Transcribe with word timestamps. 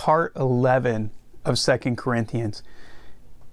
part 0.00 0.32
11 0.34 1.10
of 1.44 1.58
Second 1.58 1.98
Corinthians. 1.98 2.62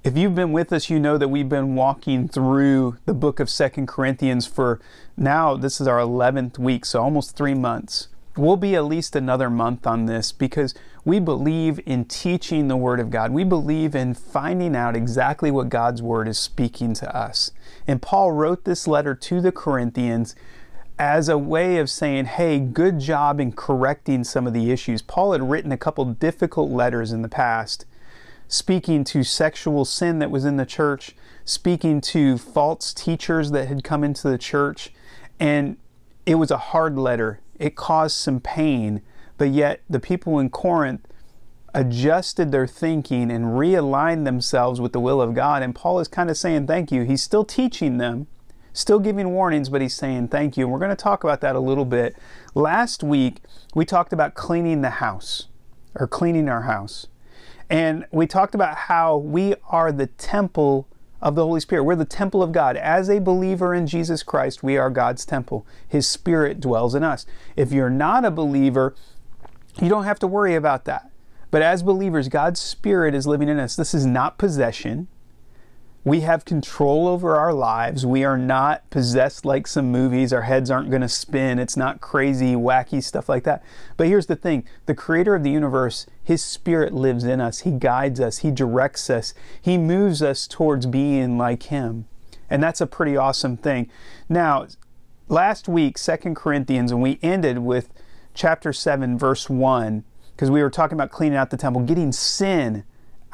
If 0.05 0.17
you've 0.17 0.33
been 0.33 0.53
with 0.53 0.71
us, 0.71 0.89
you 0.89 0.97
know 0.97 1.17
that 1.17 1.27
we've 1.27 1.49
been 1.49 1.75
walking 1.75 2.29
through 2.29 2.95
the 3.05 3.13
book 3.13 3.41
of 3.41 3.49
Second 3.49 3.89
Corinthians 3.89 4.47
for 4.47 4.79
now, 5.17 5.57
this 5.57 5.81
is 5.81 5.89
our 5.89 5.99
11th 5.99 6.57
week, 6.57 6.85
so 6.85 7.03
almost 7.03 7.35
three 7.35 7.53
months. 7.53 8.07
We'll 8.37 8.55
be 8.55 8.75
at 8.75 8.85
least 8.85 9.13
another 9.13 9.49
month 9.49 9.85
on 9.85 10.05
this 10.05 10.31
because 10.31 10.73
we 11.03 11.19
believe 11.19 11.81
in 11.85 12.05
teaching 12.05 12.69
the 12.69 12.77
Word 12.77 13.01
of 13.01 13.09
God. 13.09 13.33
We 13.33 13.43
believe 13.43 13.93
in 13.93 14.13
finding 14.13 14.73
out 14.73 14.95
exactly 14.95 15.51
what 15.51 15.67
God's 15.67 16.01
Word 16.01 16.29
is 16.29 16.39
speaking 16.39 16.93
to 16.93 17.13
us. 17.13 17.51
And 17.85 18.01
Paul 18.01 18.31
wrote 18.31 18.63
this 18.63 18.87
letter 18.87 19.15
to 19.15 19.41
the 19.41 19.51
Corinthians 19.51 20.33
as 20.99 21.29
a 21.29 21.37
way 21.37 21.77
of 21.77 21.89
saying, 21.89 22.25
hey, 22.25 22.59
good 22.59 22.99
job 22.99 23.39
in 23.39 23.51
correcting 23.51 24.23
some 24.23 24.47
of 24.47 24.53
the 24.53 24.71
issues. 24.71 25.01
Paul 25.01 25.33
had 25.33 25.49
written 25.49 25.71
a 25.71 25.77
couple 25.77 26.05
difficult 26.05 26.71
letters 26.71 27.11
in 27.11 27.21
the 27.21 27.29
past, 27.29 27.85
speaking 28.47 29.03
to 29.03 29.23
sexual 29.23 29.85
sin 29.85 30.19
that 30.19 30.31
was 30.31 30.45
in 30.45 30.57
the 30.57 30.65
church, 30.65 31.15
speaking 31.45 32.01
to 32.01 32.37
false 32.37 32.93
teachers 32.93 33.51
that 33.51 33.67
had 33.67 33.83
come 33.83 34.03
into 34.03 34.29
the 34.29 34.37
church. 34.37 34.91
And 35.39 35.77
it 36.25 36.35
was 36.35 36.51
a 36.51 36.57
hard 36.57 36.97
letter 36.97 37.41
it 37.59 37.75
caused 37.75 38.17
some 38.17 38.39
pain, 38.39 39.01
but 39.37 39.49
yet 39.49 39.81
the 39.89 39.99
people 39.99 40.39
in 40.39 40.49
Corinth 40.49 41.07
adjusted 41.73 42.51
their 42.51 42.67
thinking 42.67 43.29
and 43.31 43.45
realigned 43.45 44.25
themselves 44.25 44.79
with 44.79 44.93
the 44.93 44.99
will 44.99 45.21
of 45.21 45.33
God. 45.33 45.61
And 45.61 45.75
Paul 45.75 45.99
is 45.99 46.07
kind 46.07 46.29
of 46.29 46.37
saying 46.37 46.67
thank 46.67 46.91
you. 46.91 47.03
He's 47.03 47.23
still 47.23 47.45
teaching 47.45 47.97
them, 47.97 48.27
still 48.77 48.99
giving 48.99 49.31
warnings, 49.31 49.69
but 49.69 49.81
he's 49.81 49.95
saying 49.95 50.27
thank 50.27 50.55
you. 50.55 50.65
And 50.65 50.71
we're 50.71 50.79
going 50.79 50.89
to 50.89 50.95
talk 50.95 51.23
about 51.23 51.41
that 51.41 51.55
a 51.55 51.59
little 51.59 51.85
bit. 51.85 52.15
Last 52.53 53.03
week, 53.03 53.41
we 53.73 53.85
talked 53.85 54.13
about 54.13 54.35
cleaning 54.35 54.81
the 54.81 54.91
house 54.91 55.47
or 55.95 56.07
cleaning 56.07 56.47
our 56.47 56.61
house. 56.61 57.07
And 57.69 58.05
we 58.11 58.27
talked 58.27 58.55
about 58.55 58.77
how 58.77 59.17
we 59.17 59.55
are 59.69 59.91
the 59.91 60.07
temple 60.07 60.87
of 61.21 61.33
the 61.33 61.43
Holy 61.43 61.59
Spirit. 61.59 61.83
We're 61.83 61.95
the 61.95 62.05
temple 62.05 62.43
of 62.43 62.51
God. 62.51 62.77
As 62.77 63.09
a 63.09 63.19
believer 63.19 63.73
in 63.73 63.87
Jesus 63.87 64.21
Christ, 64.21 64.61
we 64.61 64.77
are 64.77 64.91
God's 64.91 65.25
temple. 65.25 65.65
His 65.87 66.07
Spirit 66.07 66.59
dwells 66.59 66.93
in 66.93 67.03
us. 67.03 67.25
If 67.55 67.71
you're 67.71 67.89
not 67.89 68.23
a 68.25 68.31
believer, 68.31 68.95
you 69.81 69.89
don't 69.89 70.03
have 70.03 70.19
to 70.19 70.27
worry 70.27 70.53
about 70.53 70.85
that. 70.85 71.09
But 71.49 71.63
as 71.63 71.81
believers, 71.81 72.29
God's 72.29 72.59
Spirit 72.59 73.15
is 73.15 73.25
living 73.25 73.49
in 73.49 73.57
us. 73.57 73.75
This 73.75 73.95
is 73.95 74.05
not 74.05 74.37
possession. 74.37 75.07
We 76.07 76.21
have 76.21 76.45
control 76.45 77.05
over 77.05 77.35
our 77.35 77.51
lives. 77.51 78.05
We 78.05 78.23
are 78.23 78.37
not 78.37 78.89
possessed 78.89 79.43
like 79.43 79.67
some 79.67 79.91
movies. 79.91 80.31
Our 80.31 80.43
heads 80.43 80.71
aren't 80.71 80.89
going 80.89 81.01
to 81.01 81.09
spin. 81.09 81.59
It's 81.59 81.75
not 81.75 81.99
crazy, 81.99 82.53
wacky 82.53 83.03
stuff 83.03 83.27
like 83.27 83.43
that. 83.43 83.61
But 83.97 84.07
here's 84.07 84.27
the 84.27 84.37
thing 84.37 84.63
the 84.85 84.95
creator 84.95 85.35
of 85.35 85.43
the 85.43 85.51
universe, 85.51 86.05
his 86.23 86.41
spirit 86.41 86.93
lives 86.93 87.25
in 87.25 87.41
us. 87.41 87.59
He 87.59 87.71
guides 87.71 88.21
us, 88.21 88.37
he 88.37 88.51
directs 88.51 89.09
us, 89.09 89.33
he 89.61 89.77
moves 89.77 90.21
us 90.21 90.47
towards 90.47 90.85
being 90.85 91.37
like 91.37 91.63
him. 91.63 92.07
And 92.49 92.63
that's 92.63 92.79
a 92.79 92.87
pretty 92.87 93.17
awesome 93.17 93.57
thing. 93.57 93.91
Now, 94.29 94.67
last 95.27 95.67
week, 95.67 95.97
Second 95.97 96.37
Corinthians, 96.37 96.89
and 96.89 97.01
we 97.01 97.19
ended 97.21 97.57
with 97.57 97.89
chapter 98.33 98.71
7, 98.71 99.17
verse 99.17 99.49
1, 99.49 100.05
because 100.31 100.49
we 100.49 100.63
were 100.63 100.69
talking 100.69 100.95
about 100.95 101.11
cleaning 101.11 101.37
out 101.37 101.49
the 101.49 101.57
temple, 101.57 101.81
getting 101.81 102.13
sin 102.13 102.85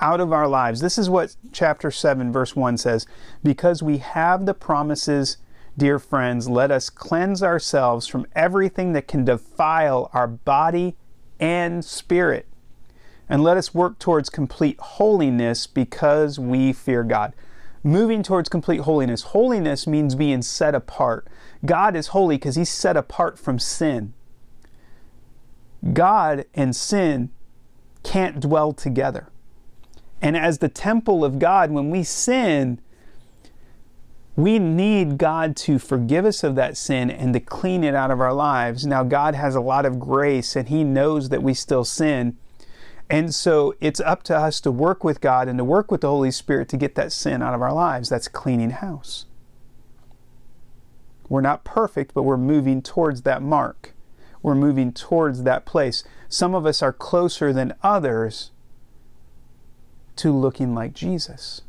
out 0.03 0.19
of 0.19 0.33
our 0.33 0.49
lives. 0.49 0.81
This 0.81 0.97
is 0.97 1.09
what 1.09 1.35
chapter 1.53 1.89
7, 1.89 2.31
verse 2.31 2.55
1 2.57 2.77
says 2.77 3.07
Because 3.41 3.81
we 3.81 3.99
have 3.99 4.45
the 4.45 4.53
promises, 4.53 5.37
dear 5.77 5.97
friends, 5.97 6.49
let 6.49 6.71
us 6.71 6.89
cleanse 6.89 7.41
ourselves 7.41 8.05
from 8.05 8.27
everything 8.35 8.91
that 8.93 9.07
can 9.07 9.23
defile 9.23 10.11
our 10.13 10.27
body 10.27 10.97
and 11.39 11.83
spirit. 11.85 12.47
And 13.29 13.41
let 13.41 13.55
us 13.55 13.73
work 13.73 13.97
towards 13.97 14.29
complete 14.29 14.77
holiness 14.79 15.65
because 15.65 16.37
we 16.37 16.73
fear 16.73 17.03
God. 17.03 17.33
Moving 17.81 18.23
towards 18.23 18.49
complete 18.49 18.81
holiness. 18.81 19.23
Holiness 19.23 19.87
means 19.87 20.15
being 20.15 20.41
set 20.41 20.75
apart. 20.75 21.27
God 21.65 21.95
is 21.95 22.08
holy 22.08 22.36
because 22.36 22.58
he's 22.58 22.69
set 22.69 22.97
apart 22.97 23.39
from 23.39 23.58
sin. 23.58 24.13
God 25.93 26.43
and 26.53 26.75
sin 26.75 27.30
can't 28.03 28.42
dwell 28.42 28.73
together. 28.73 29.30
And 30.23 30.38
as 30.38 30.60
the 30.60 30.70
temple 30.70 31.26
of 31.26 31.38
God, 31.38 31.70
when 31.70 31.89
we 31.89 32.02
sin, 32.02 32.80
we 34.38 34.58
need 34.58 35.17
God 35.17 35.58
to 35.58 35.78
forgive 35.78 36.23
us 36.23 36.45
of 36.45 36.56
that 36.56 36.78
sin 36.78 37.11
and 37.11 37.34
to 37.34 37.42
clean 37.42 37.84
it 37.84 37.94
out 37.94 38.10
of 38.10 38.22
our 38.22 38.34
lives. 38.34 38.86
Now, 38.86 39.04
God 39.04 39.36
has 39.36 39.54
a 39.54 39.60
lot 39.60 39.86
of 39.86 40.00
grace 40.00 40.56
and 40.56 40.70
He 40.70 40.86
knows 40.86 41.28
that 41.28 41.44
we 41.44 41.54
still 41.54 41.84
sin. 41.84 42.38
And 43.10 43.36
so 43.36 43.76
it's 43.82 44.00
up 44.00 44.23
to 44.23 44.36
us 44.36 44.61
to 44.61 44.72
work 44.72 45.04
with 45.04 45.20
God 45.20 45.50
and 45.50 45.58
to 45.58 45.66
work 45.66 45.92
with 45.92 46.02
the 46.02 46.10
Holy 46.10 46.32
Spirit 46.32 46.70
to 46.70 46.78
get 46.78 46.95
that 46.95 47.11
sin 47.11 47.42
out 47.42 47.54
of 47.54 47.61
our 47.61 47.73
lives. 47.73 48.08
That's 48.08 48.30
cleaning 48.30 48.72
house. 48.72 49.26
We're 51.28 51.42
not 51.42 51.66
perfect, 51.66 52.14
but 52.14 52.23
we're 52.23 52.38
moving 52.38 52.82
towards 52.82 53.23
that 53.23 53.42
mark. 53.42 53.94
We're 54.42 54.55
moving 54.55 54.94
towards 54.94 55.44
that 55.44 55.66
place. 55.66 56.05
Some 56.30 56.55
of 56.55 56.66
us 56.66 56.82
are 56.82 56.94
closer 56.94 57.52
than 57.52 57.73
others 57.84 58.52
to 60.17 60.31
looking 60.31 60.73
like 60.73 60.93
Jesus. 60.93 61.61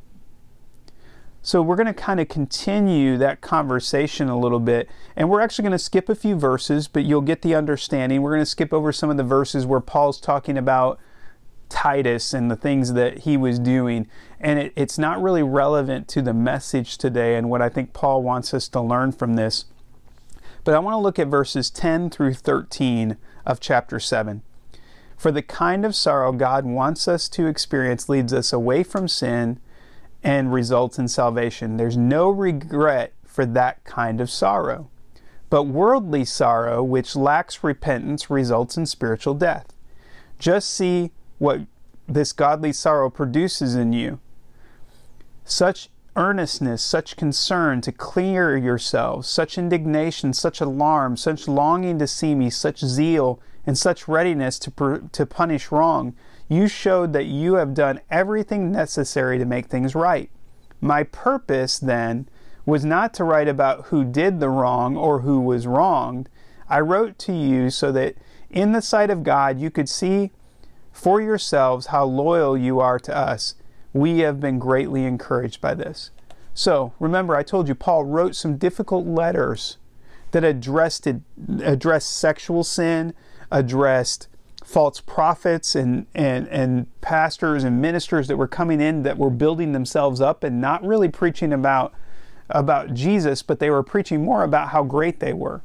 So 1.43 1.60
we're 1.60 1.77
going 1.77 1.87
to 1.87 1.93
kind 1.93 2.21
of 2.21 2.28
continue 2.31 3.19
that 3.19 3.43
conversation 3.43 4.31
a 4.31 4.38
little 4.38 4.60
bit. 4.60 4.88
And 5.15 5.28
we're 5.28 5.43
actually 5.43 5.65
going 5.65 5.72
to 5.72 5.78
skip 5.78 6.09
a 6.09 6.15
few 6.15 6.37
verses, 6.37 6.88
but 6.88 7.05
you'll 7.05 7.21
get 7.21 7.43
the 7.43 7.55
understanding. 7.55 8.22
We're 8.22 8.32
going 8.32 8.41
to 8.41 8.47
skip 8.47 8.72
over 8.72 8.93
some 8.93 9.10
of 9.10 9.19
the 9.19 9.25
verses 9.25 9.66
where 9.66 9.81
Paul's 9.81 10.19
talking 10.19 10.56
about 10.56 10.99
Titus 11.69 12.32
and 12.32 12.50
the 12.50 12.56
things 12.56 12.94
that 12.94 13.19
he 13.21 13.37
was 13.37 13.59
doing. 13.59 14.06
And 14.41 14.59
it, 14.59 14.72
it's 14.75 14.97
not 14.97 15.22
really 15.22 15.43
relevant 15.43 16.09
to 16.09 16.22
the 16.22 16.32
message 16.32 16.97
today 16.97 17.37
and 17.37 17.50
what 17.50 17.61
I 17.61 17.69
think 17.69 17.93
Paul 17.93 18.22
wants 18.22 18.55
us 18.55 18.66
to 18.69 18.81
learn 18.81 19.12
from 19.12 19.34
this. 19.34 19.66
But 20.65 20.75
I 20.75 20.78
want 20.78 20.94
to 20.94 20.99
look 20.99 21.19
at 21.19 21.28
verses 21.28 21.69
10 21.69 22.09
through 22.09 22.34
13 22.34 23.19
of 23.44 23.61
chapter 23.61 24.00
7. 24.00 24.41
For 25.17 25.31
the 25.31 25.43
kind 25.43 25.85
of 25.85 25.95
sorrow 25.95 26.33
God 26.33 26.65
wants 26.65 27.09
us 27.09 27.29
to 27.31 27.47
experience 27.47 28.09
leads 28.09 28.33
us 28.33 28.53
away 28.53 28.83
from 28.83 29.09
sin 29.09 29.61
and 30.23 30.53
results 30.53 30.99
in 30.99 31.09
salvation. 31.09 31.77
There's 31.77 31.97
no 31.97 32.31
regret 32.31 33.13
for 33.25 33.47
that 33.47 33.85
kind 33.85 34.21
of 34.21 34.31
sorrow. 34.31 34.91
But 35.51 35.65
worldly 35.65 36.25
sorrow, 36.25 36.83
which 36.83 37.15
lacks 37.15 37.63
repentance, 37.63 38.31
results 38.31 38.77
in 38.77 38.87
spiritual 38.87 39.35
death. 39.35 39.67
Just 40.39 40.71
see 40.71 41.13
what 41.39 41.61
this 42.09 42.33
godly 42.33 42.73
sorrow 42.73 43.11
produces 43.11 43.75
in 43.75 43.93
you. 43.93 44.19
Such 45.45 45.91
earnestness, 46.17 46.83
such 46.83 47.17
concern 47.17 47.81
to 47.83 47.93
clear 47.93 48.57
yourselves, 48.57 49.29
such 49.29 49.59
indignation, 49.59 50.33
such 50.33 50.61
alarm, 50.61 51.17
such 51.17 51.49
longing 51.49 51.99
to 51.99 52.07
see 52.07 52.35
me, 52.35 52.51
such 52.51 52.81
zeal, 52.85 53.41
and 53.67 53.77
such 53.79 54.09
readiness 54.09 54.59
to, 54.61 55.09
to 55.13 55.27
punish 55.27 55.73
wrong, 55.73 56.15
you 56.49 56.69
showed 56.69 57.13
that 57.13 57.25
you 57.25 57.55
have 57.55 57.75
done 57.75 58.01
everything 58.11 58.71
necessary 58.71 59.39
to 59.39 59.45
make 59.45 59.67
things 59.67 59.95
right. 59.95 60.31
My 60.81 61.05
purpose, 61.05 61.79
then, 61.79 62.29
was 62.67 62.85
not 62.85 63.15
to 63.15 63.25
write 63.25 63.49
about 63.49 63.87
who 63.87 64.05
did 64.05 64.41
the 64.41 64.49
wrong 64.49 64.97
or 64.97 65.21
who 65.21 65.41
was 65.41 65.67
wronged. 65.67 66.29
I 66.69 66.81
wrote 66.81 67.19
to 67.21 67.33
you 67.33 67.71
so 67.71 67.93
that 67.93 68.17
in 68.51 68.73
the 68.73 68.83
sight 68.83 69.11
of 69.11 69.23
God 69.23 69.59
you 69.59 69.71
could 69.71 69.89
see 69.89 70.31
for 70.93 71.21
yourselves 71.21 71.87
how 71.87 72.05
loyal 72.05 72.57
you 72.57 72.81
are 72.81 72.99
to 73.01 73.15
us. 73.15 73.55
We 73.93 74.21
have 74.21 74.41
been 74.41 74.59
greatly 74.59 75.05
encouraged 75.05 75.61
by 75.61 75.75
this. 75.75 76.11
So, 76.55 76.93
remember, 77.01 77.35
I 77.35 77.43
told 77.43 77.69
you 77.69 77.75
Paul 77.75 78.05
wrote 78.05 78.37
some 78.37 78.57
difficult 78.57 79.07
letters 79.07 79.79
that 80.31 80.45
addressed, 80.45 81.07
addressed 81.07 82.17
sexual 82.17 82.63
sin, 82.63 83.13
addressed 83.55 84.27
false 84.65 85.01
prophets 85.01 85.75
and, 85.75 86.07
and, 86.15 86.49
and 86.49 87.01
pastors 87.01 87.62
and 87.65 87.81
ministers 87.81 88.27
that 88.29 88.37
were 88.37 88.49
coming 88.49 88.81
in 88.81 89.05
that 89.05 89.17
were 89.17 89.31
building 89.31 89.73
themselves 89.73 90.21
up 90.21 90.43
and 90.43 90.61
not 90.61 90.85
really 90.85 91.09
preaching 91.09 91.53
about, 91.53 91.95
about 92.51 92.93
Jesus, 92.93 93.43
but 93.43 93.61
they 93.61 93.71
were 93.71 93.83
preaching 93.83 94.25
more 94.25 94.43
about 94.43 94.71
how 94.71 94.83
great 94.83 95.21
they 95.21 95.33
were. 95.33 95.62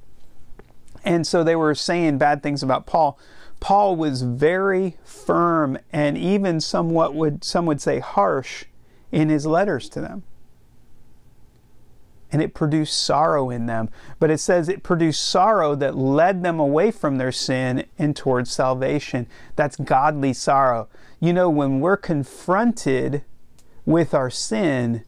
And 1.03 1.25
so 1.25 1.44
they 1.44 1.56
were 1.56 1.74
saying 1.74 2.19
bad 2.19 2.44
things 2.44 2.62
about 2.62 2.86
Paul. 2.86 3.18
Paul 3.59 3.95
was 3.95 4.21
very 4.21 4.97
firm 5.03 5.77
and 5.92 6.18
even 6.18 6.62
somewhat 6.62 7.15
would 7.15 7.44
some 7.44 7.65
would 7.65 7.81
say 7.81 8.00
harsh 8.00 8.65
in 9.12 9.30
his 9.30 9.45
letters 9.45 9.89
to 9.89 10.01
them 10.01 10.24
and 12.31 12.41
it 12.41 12.53
produced 12.53 13.01
sorrow 13.01 13.49
in 13.49 13.65
them. 13.65 13.89
But 14.19 14.29
it 14.29 14.39
says 14.39 14.69
it 14.69 14.83
produced 14.83 15.25
sorrow 15.25 15.75
that 15.75 15.97
led 15.97 16.43
them 16.43 16.59
away 16.59 16.91
from 16.91 17.17
their 17.17 17.31
sin 17.31 17.85
and 17.97 18.15
towards 18.15 18.51
salvation. 18.51 19.27
That's 19.55 19.75
godly 19.75 20.33
sorrow. 20.33 20.87
You 21.19 21.33
know, 21.33 21.49
when 21.49 21.79
we're 21.79 21.97
confronted 21.97 23.23
with 23.85 24.13
our 24.13 24.29
sin, 24.29 25.03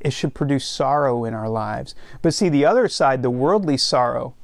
it 0.00 0.12
should 0.12 0.34
produce 0.34 0.66
sorrow 0.66 1.24
in 1.24 1.34
our 1.34 1.48
lives. 1.48 1.94
But 2.22 2.34
see, 2.34 2.48
the 2.48 2.64
other 2.64 2.88
side, 2.88 3.22
the 3.22 3.30
worldly 3.30 3.76
sorrow, 3.76 4.34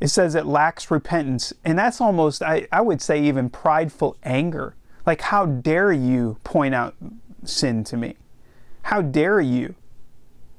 it 0.00 0.08
says 0.08 0.34
it 0.34 0.46
lacks 0.46 0.90
repentance. 0.90 1.52
And 1.64 1.78
that's 1.78 2.00
almost, 2.00 2.42
I, 2.42 2.66
I 2.72 2.80
would 2.80 3.00
say, 3.00 3.22
even 3.22 3.48
prideful 3.48 4.16
anger. 4.24 4.74
Like, 5.06 5.20
how 5.22 5.46
dare 5.46 5.92
you 5.92 6.38
point 6.44 6.74
out 6.74 6.94
sin 7.44 7.84
to 7.84 7.96
me? 7.96 8.16
How 8.82 9.00
dare 9.00 9.40
you? 9.40 9.76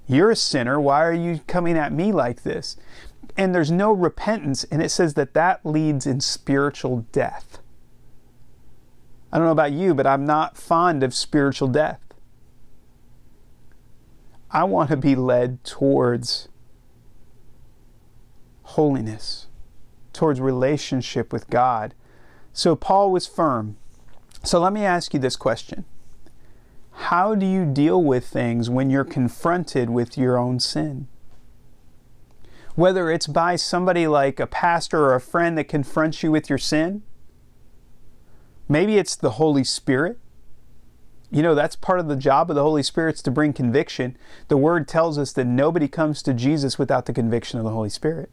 You're 0.08 0.32
a 0.32 0.36
sinner. 0.36 0.80
Why 0.80 1.04
are 1.04 1.14
you 1.14 1.42
coming 1.48 1.78
at 1.78 1.94
me 1.94 2.12
like 2.12 2.44
this? 2.44 2.76
And 3.38 3.54
there's 3.56 3.72
no 3.72 3.92
repentance, 3.92 4.64
and 4.66 4.82
it 4.82 4.90
says 4.90 5.16
that 5.16 5.34
that 5.34 5.66
leads 5.66 6.06
in 6.06 6.20
spiritual 6.20 7.06
death. 7.12 7.60
I 9.32 9.38
don't 9.38 9.48
know 9.48 9.52
about 9.52 9.72
you, 9.72 9.94
but 9.96 10.06
I'm 10.06 10.26
not 10.26 10.58
fond 10.58 11.02
of 11.02 11.16
spiritual 11.16 11.68
death. 11.68 12.00
I 14.52 14.66
want 14.66 14.92
to 14.92 14.98
be 14.98 15.16
led 15.16 15.64
towards 15.64 16.48
holiness, 18.62 19.48
towards 20.12 20.40
relationship 20.40 21.34
with 21.34 21.50
God. 21.50 21.96
So 22.52 22.76
Paul 22.76 23.12
was 23.12 23.26
firm. 23.26 23.78
So 24.44 24.60
let 24.60 24.74
me 24.74 24.86
ask 24.86 25.14
you 25.14 25.20
this 25.20 25.36
question 25.36 25.86
How 26.94 27.36
do 27.36 27.46
you 27.46 27.66
deal 27.66 28.02
with 28.02 28.26
things 28.26 28.70
when 28.70 28.90
you're 28.90 29.04
confronted 29.04 29.90
with 29.90 30.18
your 30.18 30.38
own 30.38 30.60
sin? 30.60 31.08
Whether 32.76 33.12
it's 33.12 33.28
by 33.28 33.56
somebody 33.56 34.08
like 34.08 34.40
a 34.40 34.48
pastor 34.48 35.00
or 35.00 35.16
a 35.16 35.22
friend 35.22 35.58
that 35.58 35.68
confronts 35.68 36.24
you 36.24 36.32
with 36.32 36.50
your 36.50 36.58
sin, 36.58 37.04
maybe 38.68 38.98
it's 38.98 39.16
the 39.16 39.32
Holy 39.32 39.64
Spirit 39.64 40.18
you 41.34 41.42
know, 41.42 41.56
that's 41.56 41.76
part 41.76 42.00
of 42.00 42.08
the 42.08 42.16
job 42.16 42.52
of 42.52 42.56
the 42.56 42.62
Holy 42.62 42.84
Spirit 42.84 43.16
is 43.16 43.24
to 43.24 43.32
bring 43.32 43.54
conviction. 43.54 44.16
The 44.50 44.58
Word 44.58 44.88
tells 44.88 45.18
us 45.18 45.34
that 45.34 45.46
nobody 45.46 45.88
comes 45.88 46.22
to 46.22 46.34
Jesus 46.34 46.78
without 46.78 47.08
the 47.08 47.14
conviction 47.14 47.58
of 47.58 47.66
the 47.66 47.72
Holy 47.72 47.90
Spirit. 47.90 48.30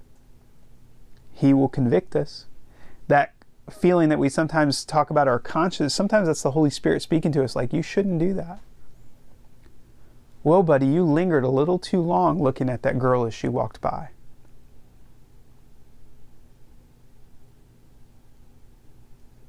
He 1.33 1.55
will 1.55 1.71
convict 1.71 2.15
us. 2.15 2.45
That 3.09 3.33
feeling 3.71 4.09
that 4.09 4.19
we 4.19 4.29
sometimes 4.29 4.85
talk 4.85 5.11
about 5.11 5.29
our 5.29 5.39
conscience, 5.39 5.95
sometimes 5.95 6.27
that's 6.27 6.43
the 6.43 6.51
Holy 6.51 6.71
Spirit 6.71 7.03
speaking 7.03 7.33
to 7.33 7.45
us, 7.45 7.57
like, 7.57 7.73
you 7.73 7.83
shouldn't 7.83 8.19
do 8.19 8.35
that. 8.35 8.61
Well, 10.43 10.63
buddy, 10.63 10.87
you 10.87 11.05
lingered 11.05 11.45
a 11.45 11.51
little 11.51 11.79
too 11.79 12.01
long 12.01 12.43
looking 12.43 12.69
at 12.69 12.83
that 12.83 12.99
girl 12.99 13.27
as 13.27 13.35
she 13.35 13.49
walked 13.49 13.81
by. 13.81 14.11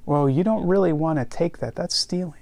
Well, 0.05 0.29
you 0.29 0.43
don't 0.43 0.67
really 0.67 0.91
want 0.91 1.19
to 1.19 1.25
take 1.25 1.59
that. 1.59 1.75
That's 1.75 1.95
stealing 1.95 2.35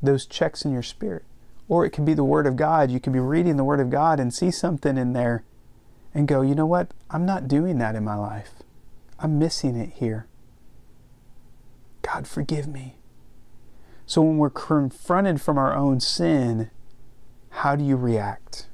those 0.00 0.26
checks 0.26 0.64
in 0.64 0.72
your 0.72 0.82
spirit. 0.82 1.24
Or 1.68 1.84
it 1.84 1.90
could 1.90 2.04
be 2.04 2.14
the 2.14 2.24
Word 2.24 2.46
of 2.46 2.56
God. 2.56 2.90
You 2.90 3.00
could 3.00 3.12
be 3.12 3.18
reading 3.18 3.56
the 3.56 3.64
Word 3.64 3.80
of 3.80 3.90
God 3.90 4.20
and 4.20 4.32
see 4.32 4.50
something 4.50 4.96
in 4.96 5.12
there 5.12 5.44
and 6.14 6.26
go, 6.26 6.40
you 6.40 6.54
know 6.54 6.66
what? 6.66 6.92
I'm 7.10 7.26
not 7.26 7.48
doing 7.48 7.78
that 7.78 7.94
in 7.94 8.04
my 8.04 8.14
life. 8.14 8.52
I'm 9.18 9.38
missing 9.38 9.76
it 9.76 9.94
here. 9.94 10.26
God, 12.02 12.26
forgive 12.26 12.66
me. 12.66 12.96
So 14.06 14.22
when 14.22 14.38
we're 14.38 14.50
confronted 14.50 15.40
from 15.40 15.58
our 15.58 15.74
own 15.74 16.00
sin, 16.00 16.70
how 17.50 17.76
do 17.76 17.84
you 17.84 17.96
react? 17.96 18.68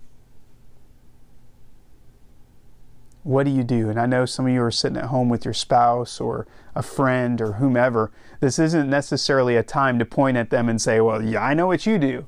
what 3.25 3.44
do 3.44 3.50
you 3.50 3.64
do? 3.64 3.88
And 3.88 3.99
I 3.99 4.05
know 4.05 4.26
some 4.26 4.46
of 4.46 4.52
you 4.52 4.62
are 4.62 4.70
sitting 4.70 4.99
at 4.99 5.06
home 5.06 5.31
with 5.31 5.46
your 5.46 5.55
spouse 5.55 6.20
or 6.20 6.46
a 6.75 6.82
friend 6.82 7.41
or 7.41 7.55
whomever. 7.55 8.12
This 8.41 8.58
isn't 8.58 8.88
necessarily 8.88 9.56
a 9.56 9.62
time 9.62 9.99
to 9.99 10.05
point 10.05 10.37
at 10.37 10.50
them 10.50 10.69
and 10.69 10.81
say, 10.81 11.00
Well, 11.00 11.23
yeah, 11.23 11.43
I 11.43 11.55
know 11.55 11.67
what 11.67 11.87
you 11.87 11.99
do. 11.99 12.26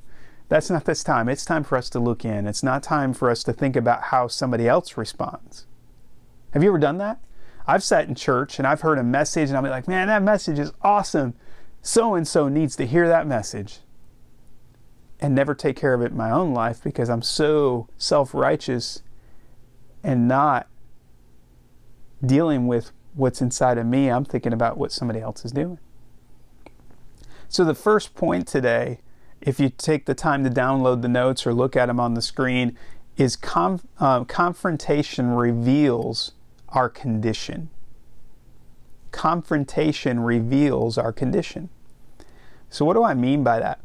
That's 0.49 0.69
not 0.71 0.85
this 0.85 1.03
time. 1.03 1.29
It's 1.29 1.45
time 1.45 1.63
for 1.63 1.77
us 1.77 1.89
to 1.91 1.99
look 1.99 2.25
in. 2.25 2.47
It's 2.47 2.63
not 2.63 2.81
time 2.81 3.13
for 3.13 3.29
us 3.29 3.43
to 3.43 3.53
think 3.53 3.75
about 3.75 4.03
how 4.03 4.27
somebody 4.27 4.67
else 4.67 4.97
responds. 4.97 5.67
Have 6.51 6.63
you 6.63 6.69
ever 6.69 6.79
done 6.79 6.97
that? 6.97 7.19
I've 7.67 7.83
sat 7.83 8.07
in 8.07 8.15
church 8.15 8.57
and 8.59 8.67
I've 8.67 8.81
heard 8.81 8.97
a 8.97 9.03
message 9.03 9.49
and 9.49 9.57
I'll 9.57 9.63
be 9.63 9.69
like, 9.69 9.87
man, 9.87 10.07
that 10.07 10.23
message 10.23 10.57
is 10.57 10.71
awesome. 10.81 11.33
So 11.81 12.15
and 12.15 12.27
so 12.27 12.47
needs 12.47 12.75
to 12.77 12.85
hear 12.85 13.07
that 13.07 13.27
message. 13.27 13.79
And 15.19 15.35
never 15.35 15.53
take 15.53 15.75
care 15.75 15.93
of 15.93 16.01
it 16.01 16.11
in 16.11 16.17
my 16.17 16.31
own 16.31 16.53
life 16.53 16.81
because 16.83 17.09
I'm 17.09 17.23
so 17.23 17.89
self 17.97 18.33
righteous 18.33 19.01
and 20.03 20.27
not 20.27 20.67
dealing 22.25 22.67
with 22.67 22.91
what's 23.15 23.41
inside 23.41 23.77
of 23.77 23.85
me, 23.85 24.09
I'm 24.09 24.25
thinking 24.25 24.53
about 24.53 24.77
what 24.77 24.91
somebody 24.91 25.19
else 25.19 25.43
is 25.43 25.51
doing. 25.51 25.79
So, 27.49 27.63
the 27.63 27.73
first 27.73 28.13
point 28.13 28.47
today, 28.47 28.99
if 29.41 29.59
you 29.59 29.69
take 29.69 30.05
the 30.05 30.13
time 30.13 30.43
to 30.43 30.49
download 30.49 31.01
the 31.01 31.07
notes 31.07 31.47
or 31.47 31.53
look 31.53 31.75
at 31.75 31.87
them 31.87 31.99
on 31.99 32.13
the 32.13 32.21
screen, 32.21 32.77
is 33.17 33.37
uh, 33.99 34.23
confrontation 34.25 35.31
reveals 35.31 36.33
our 36.69 36.89
condition. 36.89 37.69
Confrontation 39.11 40.19
reveals 40.19 40.97
our 40.97 41.11
condition. 41.11 41.69
So, 42.69 42.85
what 42.85 42.93
do 42.93 43.03
I 43.03 43.13
mean 43.13 43.43
by 43.43 43.59
that? 43.59 43.79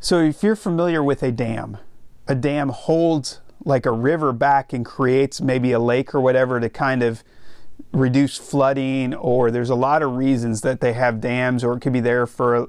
So, 0.00 0.20
if 0.20 0.42
you're 0.42 0.56
familiar 0.56 1.02
with 1.02 1.22
a 1.22 1.32
dam, 1.32 1.78
a 2.26 2.34
dam 2.34 2.68
holds 2.68 3.40
like 3.64 3.86
a 3.86 3.92
river 3.92 4.32
back 4.32 4.72
and 4.72 4.84
creates 4.84 5.40
maybe 5.40 5.72
a 5.72 5.78
lake 5.78 6.14
or 6.14 6.20
whatever 6.20 6.60
to 6.60 6.68
kind 6.68 7.02
of 7.02 7.24
reduce 7.92 8.36
flooding 8.36 9.14
or 9.14 9.50
there's 9.50 9.70
a 9.70 9.74
lot 9.74 10.02
of 10.02 10.16
reasons 10.16 10.60
that 10.60 10.80
they 10.80 10.92
have 10.92 11.20
dams 11.20 11.64
or 11.64 11.74
it 11.74 11.80
could 11.80 11.92
be 11.92 12.00
there 12.00 12.26
for 12.26 12.68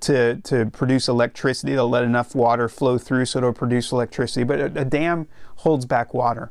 to 0.00 0.36
to 0.42 0.66
produce 0.66 1.08
electricity 1.08 1.74
to 1.74 1.84
let 1.84 2.04
enough 2.04 2.34
water 2.34 2.68
flow 2.68 2.98
through 2.98 3.24
so 3.24 3.38
it'll 3.38 3.52
produce 3.52 3.92
electricity 3.92 4.44
but 4.44 4.60
a, 4.60 4.64
a 4.80 4.84
dam 4.84 5.26
holds 5.56 5.86
back 5.86 6.12
water 6.12 6.50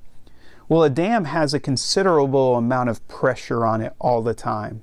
well 0.68 0.84
a 0.84 0.90
dam 0.90 1.26
has 1.26 1.54
a 1.54 1.60
considerable 1.60 2.56
amount 2.56 2.90
of 2.90 3.06
pressure 3.08 3.66
on 3.66 3.82
it 3.82 3.94
all 4.00 4.22
the 4.22 4.34
time 4.34 4.82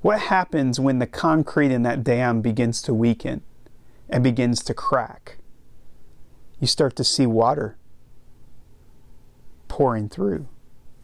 what 0.00 0.20
happens 0.20 0.78
when 0.78 0.98
the 0.98 1.06
concrete 1.06 1.72
in 1.72 1.82
that 1.82 2.04
dam 2.04 2.40
begins 2.40 2.80
to 2.82 2.94
weaken 2.94 3.42
and 4.08 4.22
begins 4.22 4.62
to 4.62 4.72
crack 4.74 5.38
you 6.60 6.66
start 6.66 6.96
to 6.96 7.04
see 7.04 7.26
water 7.26 7.76
pouring 9.68 10.08
through, 10.08 10.48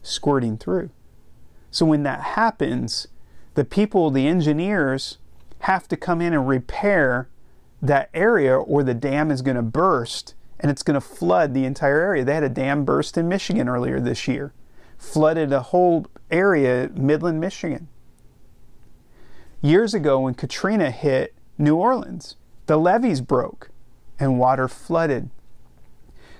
squirting 0.03 0.56
through. 0.56 0.91
So 1.70 1.87
when 1.87 2.03
that 2.05 2.20
happens, 2.20 3.06
the 3.55 3.65
people, 3.65 4.11
the 4.11 4.26
engineers, 4.26 5.19
have 5.61 5.87
to 5.88 5.97
come 5.97 6.20
in 6.20 6.32
and 6.32 6.49
repair 6.49 7.29
that 7.81 8.08
area 8.15 8.56
or 8.56 8.82
the 8.82 8.94
dam 8.94 9.31
is 9.31 9.43
going 9.43 9.56
to 9.56 9.62
burst 9.62 10.35
and 10.62 10.70
it's 10.70 10.82
going 10.82 10.94
to 10.94 11.00
flood 11.00 11.53
the 11.53 11.64
entire 11.64 12.00
area. 12.00 12.25
They 12.25 12.35
had 12.35 12.44
a 12.44 12.49
dam 12.49 12.85
burst 12.85 13.19
in 13.19 13.29
Michigan 13.29 13.69
earlier 13.69 14.00
this 14.00 14.26
year, 14.26 14.55
flooded 14.97 15.53
a 15.53 15.61
whole 15.61 16.06
area, 16.31 16.91
Midland, 16.94 17.41
Michigan. 17.41 17.88
Years 19.60 19.93
ago, 19.93 20.20
when 20.20 20.34
Katrina 20.34 20.91
hit 20.91 21.34
New 21.58 21.77
Orleans, 21.77 22.36
the 22.67 22.79
levees 22.79 23.20
broke 23.20 23.70
and 24.19 24.39
water 24.39 24.69
flooded 24.69 25.29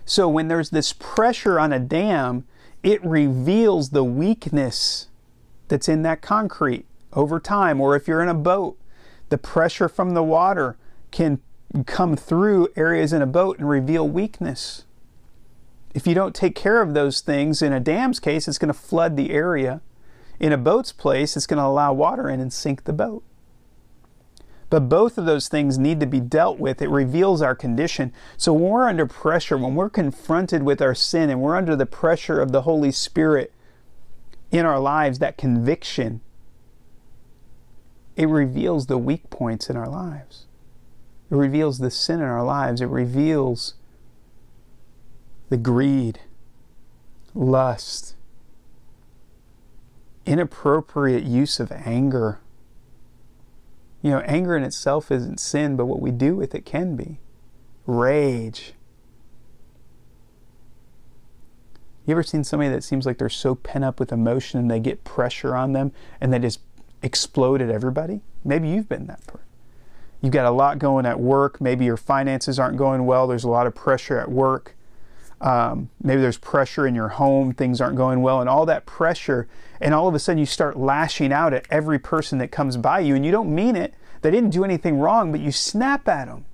so 0.05 0.29
when 0.29 0.49
there's 0.49 0.71
this 0.71 0.93
pressure 0.93 1.59
on 1.59 1.73
a 1.73 1.79
dam, 1.79 2.45
it 2.83 3.05
reveals 3.05 3.91
the 3.91 4.05
weakness 4.05 5.09
that's 5.69 5.89
in 5.89 6.03
that 6.03 6.23
concrete 6.23 6.87
over 7.13 7.39
time. 7.39 7.81
Or 7.81 7.95
if 7.95 8.09
you're 8.09 8.23
in 8.23 8.29
a 8.29 8.35
boat, 8.35 8.77
the 9.29 9.39
pressure 9.39 9.89
from 9.89 10.15
the 10.15 10.23
water 10.23 10.77
can 11.11 11.41
come 11.87 12.17
through 12.17 12.69
areas 12.77 13.13
in 13.13 13.23
a 13.23 13.27
boat 13.27 13.59
and 13.59 13.69
reveal 13.69 14.07
weakness. 14.07 14.85
If 15.95 16.07
you 16.07 16.15
don't 16.15 16.35
take 16.35 16.55
care 16.55 16.81
of 16.81 16.95
those 16.95 17.21
things, 17.21 17.63
in 17.63 17.73
a 17.73 17.81
dam's 17.81 18.21
case, 18.21 18.49
it's 18.49 18.59
going 18.59 18.73
to 18.73 18.79
flood 18.79 19.17
the 19.17 19.31
area. 19.31 19.81
In 20.39 20.53
a 20.53 20.59
boat's 20.59 20.93
place, 20.93 21.37
it's 21.37 21.47
going 21.47 21.59
to 21.59 21.67
allow 21.67 21.93
water 21.93 22.29
in 22.29 22.41
and 22.41 22.53
sink 22.53 22.85
the 22.85 22.93
boat. 22.93 23.23
But 24.71 24.89
both 24.89 25.19
of 25.19 25.27
those 25.27 25.49
things 25.49 25.79
need 25.79 26.01
to 26.01 26.07
be 26.07 26.19
dealt 26.19 26.59
with. 26.59 26.81
It 26.81 26.89
reveals 26.89 27.43
our 27.43 27.55
condition. 27.55 28.11
So 28.39 28.55
when 28.55 28.71
we're 28.71 28.89
under 28.89 29.07
pressure, 29.07 29.59
when 29.59 29.75
we're 29.75 29.91
confronted 29.91 30.63
with 30.63 30.81
our 30.81 30.95
sin 30.95 31.29
and 31.29 31.43
we're 31.43 31.57
under 31.57 31.77
the 31.77 31.85
pressure 31.85 32.41
of 32.41 32.53
the 32.53 32.63
Holy 32.63 32.91
Spirit 32.91 33.53
in 34.51 34.65
our 34.65 34.81
lives, 34.81 35.19
that 35.19 35.37
conviction, 35.37 36.23
it 38.17 38.29
reveals 38.29 38.87
the 38.87 38.99
weak 38.99 39.29
points 39.29 39.69
in 39.69 39.77
our 39.77 39.89
lives. 39.89 40.47
It 41.33 41.35
reveals 41.35 41.79
the 41.79 41.91
sin 41.91 42.21
in 42.21 42.27
our 42.27 42.45
lives. 42.45 42.81
It 42.81 42.87
reveals 42.87 43.75
the 45.49 45.57
greed, 45.57 46.21
lust, 47.35 48.15
inappropriate 50.25 51.25
use 51.25 51.59
of 51.59 51.73
anger 51.73 52.39
you 54.03 54.11
know, 54.11 54.19
anger 54.21 54.57
in 54.57 54.65
itself 54.65 55.13
isn't 55.13 55.39
sin, 55.39 55.77
but 55.77 55.87
what 55.87 56.01
we 56.01 56.11
do 56.11 56.35
with 56.35 56.55
it 56.55 56.67
can 56.67 56.97
be. 56.97 57.21
Rage. 57.87 58.75
You 62.05 62.13
ever 62.13 62.25
seen 62.25 62.43
somebody 62.43 62.69
that 62.71 62.83
seems 62.83 63.07
like 63.07 63.19
they're 63.19 63.29
so 63.29 63.55
pent 63.55 63.85
up 63.85 64.01
with 64.01 64.11
emotion 64.11 64.59
and 64.59 64.69
they 64.69 64.81
get 64.81 65.05
pressure 65.05 65.55
on 65.55 65.73
them 65.73 65.93
and 66.21 66.33
they 66.33 66.41
just 66.41 66.59
explode 67.01 67.63
at 67.63 67.71
everybody? 67.71 68.23
Maybe 68.45 68.69
you've 68.69 68.89
been 68.89 69.07
that 69.07 69.25
person. 69.25 69.47
You've 70.23 70.33
got 70.33 70.47
a 70.47 70.51
lot 70.51 70.79
going 70.79 71.05
at 71.05 71.19
work. 71.19 71.61
Maybe 71.61 71.85
your 71.85 71.97
finances 71.97 72.59
aren't 72.59 72.79
going 72.79 73.05
well. 73.05 73.27
There's 73.27 73.45
a 73.45 73.51
lot 73.51 73.67
of 73.67 73.75
pressure 73.75 74.19
at 74.19 74.31
work. 74.31 74.77
Um, 75.41 75.91
maybe 76.01 76.23
there's 76.23 76.39
pressure 76.39 76.87
in 76.87 76.95
your 76.95 77.09
home, 77.09 77.53
things 77.53 77.81
aren't 77.81 77.97
going 77.97 78.23
well, 78.23 78.41
and 78.41 78.49
all 78.49 78.65
that 78.67 78.87
pressure, 78.87 79.49
and 79.81 79.93
all 79.93 80.07
of 80.07 80.15
a 80.15 80.21
sudden 80.21 80.39
you 80.39 80.47
start 80.47 80.79
lashing 80.79 81.33
out 81.33 81.53
at 81.53 81.67
every 81.69 81.99
person 81.99 82.39
that 82.39 82.53
comes 82.53 82.77
by 82.77 83.01
you, 83.01 83.17
and 83.17 83.27
you 83.27 83.33
don't 83.33 83.53
mean 83.53 83.75
it. 83.75 83.93
They 84.21 84.31
didn't 84.31 84.51
do 84.51 84.63
anything 84.63 85.01
wrong, 85.01 85.33
but 85.33 85.41
you 85.41 85.51
snap 85.51 86.07
at 86.07 86.29
them. 86.29 86.45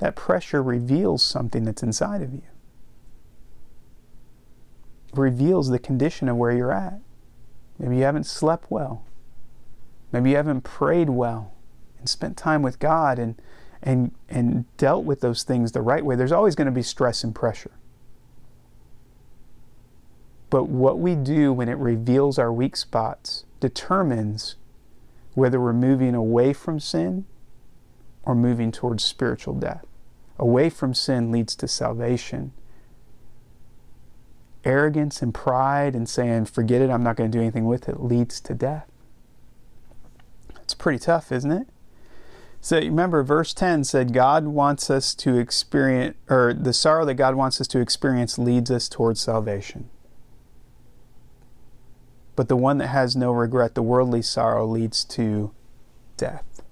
That 0.00 0.16
pressure 0.16 0.62
reveals 0.62 1.22
something 1.22 1.64
that's 1.64 1.82
inside 1.82 2.20
of 2.20 2.34
you. 2.34 2.42
Reveals 5.14 5.70
the 5.70 5.78
condition 5.78 6.28
of 6.28 6.36
where 6.36 6.52
you're 6.52 6.72
at. 6.72 7.00
Maybe 7.78 7.96
you 7.96 8.02
haven't 8.02 8.24
slept 8.24 8.70
well. 8.70 9.02
Maybe 10.12 10.30
you 10.30 10.36
haven't 10.36 10.62
prayed 10.62 11.10
well 11.10 11.52
and 11.98 12.08
spent 12.08 12.36
time 12.36 12.62
with 12.62 12.78
God 12.78 13.18
and 13.18 13.40
and 13.82 14.12
and 14.28 14.64
dealt 14.76 15.04
with 15.04 15.20
those 15.20 15.42
things 15.42 15.72
the 15.72 15.82
right 15.82 16.04
way. 16.04 16.16
There's 16.16 16.32
always 16.32 16.54
going 16.54 16.66
to 16.66 16.72
be 16.72 16.82
stress 16.82 17.24
and 17.24 17.34
pressure. 17.34 17.72
But 20.50 20.64
what 20.64 20.98
we 20.98 21.14
do 21.14 21.52
when 21.52 21.68
it 21.68 21.78
reveals 21.78 22.38
our 22.38 22.52
weak 22.52 22.76
spots 22.76 23.44
determines 23.60 24.56
whether 25.34 25.60
we're 25.60 25.72
moving 25.72 26.14
away 26.14 26.52
from 26.52 26.80
sin 26.80 27.24
or 28.24 28.34
moving 28.34 28.72
towards 28.72 29.04
spiritual 29.04 29.54
death. 29.54 29.86
Away 30.38 30.68
from 30.68 30.92
sin 30.92 31.30
leads 31.30 31.54
to 31.56 31.68
salvation. 31.68 32.52
Arrogance 34.64 35.22
and 35.22 35.32
pride 35.32 35.94
and 35.94 36.08
saying, 36.08 36.46
forget 36.46 36.82
it, 36.82 36.90
I'm 36.90 37.02
not 37.02 37.16
going 37.16 37.30
to 37.30 37.38
do 37.38 37.40
anything 37.40 37.64
with 37.64 37.88
it, 37.88 38.02
leads 38.02 38.40
to 38.40 38.54
death. 38.54 38.89
It's 40.70 40.74
pretty 40.76 41.00
tough, 41.00 41.32
isn't 41.32 41.50
it? 41.50 41.66
So 42.60 42.78
remember, 42.78 43.24
verse 43.24 43.52
10 43.52 43.82
said, 43.82 44.12
God 44.12 44.46
wants 44.46 44.88
us 44.88 45.16
to 45.16 45.36
experience, 45.36 46.16
or 46.28 46.54
the 46.54 46.72
sorrow 46.72 47.04
that 47.06 47.14
God 47.14 47.34
wants 47.34 47.60
us 47.60 47.66
to 47.68 47.80
experience 47.80 48.38
leads 48.38 48.70
us 48.70 48.88
towards 48.88 49.18
salvation. 49.18 49.90
But 52.36 52.46
the 52.48 52.56
one 52.56 52.78
that 52.78 52.86
has 52.86 53.16
no 53.16 53.32
regret, 53.32 53.74
the 53.74 53.82
worldly 53.82 54.22
sorrow, 54.22 54.64
leads 54.64 55.02
to 55.06 55.50
death. 56.16 56.62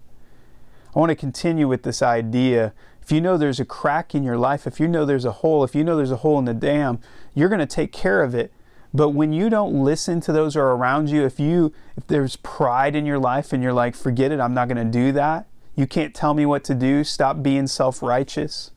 I 0.94 1.00
want 1.00 1.10
to 1.10 1.16
continue 1.16 1.66
with 1.66 1.82
this 1.82 2.00
idea. 2.00 2.72
If 3.02 3.10
you 3.10 3.20
know 3.20 3.36
there's 3.36 3.58
a 3.58 3.64
crack 3.64 4.14
in 4.14 4.22
your 4.22 4.38
life, 4.38 4.64
if 4.64 4.78
you 4.78 4.86
know 4.86 5.04
there's 5.04 5.24
a 5.24 5.32
hole, 5.32 5.64
if 5.64 5.74
you 5.74 5.82
know 5.82 5.96
there's 5.96 6.12
a 6.12 6.18
hole 6.18 6.38
in 6.38 6.44
the 6.44 6.54
dam, 6.54 7.00
you're 7.34 7.48
going 7.48 7.58
to 7.58 7.66
take 7.66 7.90
care 7.90 8.22
of 8.22 8.32
it. 8.32 8.52
But 8.94 9.10
when 9.10 9.32
you 9.32 9.50
don't 9.50 9.84
listen 9.84 10.20
to 10.22 10.32
those 10.32 10.54
who 10.54 10.60
are 10.60 10.76
around 10.76 11.10
you, 11.10 11.24
if 11.24 11.38
you 11.38 11.72
if 11.96 12.06
there's 12.06 12.36
pride 12.36 12.96
in 12.96 13.04
your 13.04 13.18
life 13.18 13.52
and 13.52 13.62
you're 13.62 13.72
like, 13.72 13.94
forget 13.94 14.32
it, 14.32 14.40
I'm 14.40 14.54
not 14.54 14.68
going 14.68 14.84
to 14.84 14.90
do 14.90 15.12
that. 15.12 15.46
You 15.76 15.86
can't 15.86 16.14
tell 16.14 16.34
me 16.34 16.46
what 16.46 16.64
to 16.64 16.74
do. 16.74 17.04
Stop 17.04 17.42
being 17.42 17.66
self-righteous. 17.66 18.70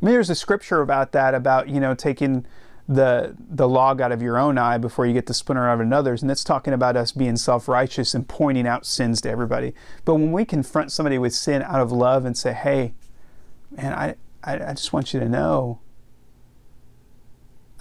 I 0.00 0.04
mean, 0.04 0.14
there's 0.14 0.30
a 0.30 0.34
scripture 0.34 0.80
about 0.80 1.12
that, 1.12 1.34
about 1.34 1.68
you 1.68 1.80
know 1.80 1.94
taking 1.94 2.46
the 2.88 3.34
the 3.38 3.68
log 3.68 4.00
out 4.00 4.12
of 4.12 4.20
your 4.20 4.38
own 4.38 4.58
eye 4.58 4.76
before 4.76 5.06
you 5.06 5.12
get 5.12 5.26
the 5.26 5.34
splinter 5.34 5.68
out 5.68 5.74
of 5.74 5.80
another's 5.80 6.20
and 6.20 6.30
it's 6.30 6.42
talking 6.42 6.72
about 6.72 6.96
us 6.96 7.12
being 7.12 7.36
self-righteous 7.36 8.12
and 8.12 8.26
pointing 8.26 8.66
out 8.66 8.84
sins 8.84 9.20
to 9.20 9.30
everybody 9.30 9.72
but 10.04 10.16
when 10.16 10.32
we 10.32 10.44
confront 10.44 10.90
somebody 10.90 11.16
with 11.16 11.32
sin 11.32 11.62
out 11.62 11.80
of 11.80 11.92
love 11.92 12.24
and 12.24 12.36
say 12.36 12.52
hey 12.52 12.92
man 13.70 13.92
i 13.92 14.14
i, 14.42 14.54
I 14.54 14.74
just 14.74 14.92
want 14.92 15.14
you 15.14 15.20
to 15.20 15.28
know 15.28 15.78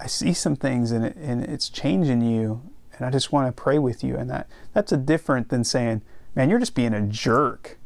i 0.02 0.08
see 0.08 0.34
some 0.34 0.56
things 0.56 0.92
and, 0.92 1.06
it, 1.06 1.16
and 1.16 1.44
it's 1.44 1.70
changing 1.70 2.22
you 2.22 2.62
and 2.94 3.06
i 3.06 3.10
just 3.10 3.32
want 3.32 3.48
to 3.48 3.62
pray 3.62 3.80
with 3.80 4.04
you 4.04 4.16
and 4.18 4.30
that 4.30 4.48
that's 4.74 4.92
a 4.92 4.98
different 4.98 5.50
than 5.50 5.64
saying 5.64 6.02
man 6.36 6.50
you're 6.50 6.60
just 6.60 6.76
being 6.76 6.94
a 6.94 7.02
jerk 7.02 7.78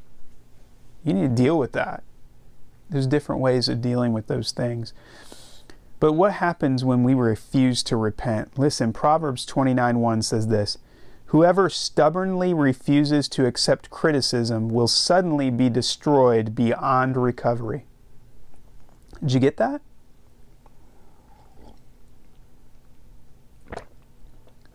you 1.03 1.13
need 1.13 1.35
to 1.35 1.43
deal 1.43 1.57
with 1.57 1.71
that 1.73 2.03
there's 2.89 3.07
different 3.07 3.41
ways 3.41 3.67
of 3.67 3.81
dealing 3.81 4.13
with 4.13 4.27
those 4.27 4.51
things 4.51 4.93
but 5.99 6.13
what 6.13 6.33
happens 6.33 6.83
when 6.83 7.03
we 7.03 7.13
refuse 7.13 7.81
to 7.83 7.95
repent? 7.95 8.59
Listen, 8.59 8.93
Proverbs 8.93 9.45
29 9.45 9.99
1 9.99 10.21
says 10.21 10.47
this 10.47 10.77
Whoever 11.27 11.69
stubbornly 11.69 12.53
refuses 12.53 13.27
to 13.29 13.45
accept 13.45 13.89
criticism 13.89 14.69
will 14.69 14.87
suddenly 14.87 15.49
be 15.49 15.69
destroyed 15.69 16.53
beyond 16.53 17.17
recovery. 17.17 17.85
Did 19.21 19.33
you 19.33 19.39
get 19.39 19.57
that? 19.57 19.81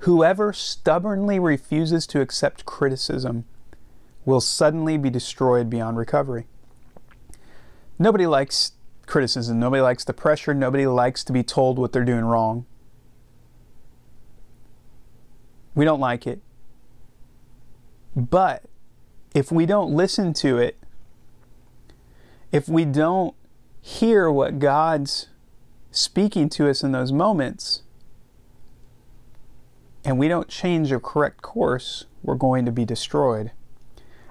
Whoever 0.01 0.53
stubbornly 0.53 1.39
refuses 1.39 2.07
to 2.09 2.21
accept 2.21 2.65
criticism 2.65 3.45
will 4.25 4.41
suddenly 4.41 4.97
be 4.97 5.11
destroyed 5.11 5.69
beyond 5.69 5.99
recovery. 5.99 6.47
Nobody 7.99 8.27
likes 8.27 8.73
criticism. 9.07 9.61
Nobody 9.61 9.83
likes 9.83 10.05
the 10.05 10.15
pressure. 10.15 10.55
Nobody 10.55 10.87
likes 10.87 11.23
to 11.25 11.33
be 11.33 11.43
told 11.43 11.79
what 11.79 11.93
they're 11.93 12.05
doing 12.05 12.25
wrong. 12.25 12.65
We 15.75 15.85
don't 15.85 16.01
like 16.01 16.27
it. 16.27 16.41
But 18.17 18.65
if 19.35 19.53
we 19.53 19.67
don't 19.67 19.95
listen 19.95 20.33
to 20.35 20.57
it, 20.57 20.79
if 22.51 22.69
we 22.69 22.85
don't 22.87 23.35
hear 23.83 24.31
what 24.31 24.59
God's 24.59 25.29
speaking 25.91 26.49
to 26.51 26.69
us 26.69 26.83
in 26.83 26.93
those 26.93 27.13
moments, 27.13 27.83
and 30.05 30.19
we 30.19 30.29
don't 30.29 30.49
change 30.49 30.93
a 30.93 31.01
correct 31.01 31.43
course, 31.43 32.07
we're 32.23 32.35
going 32.35 32.65
to 32.65 32.73
be 32.73 32.85
destroyed. 32.85 33.53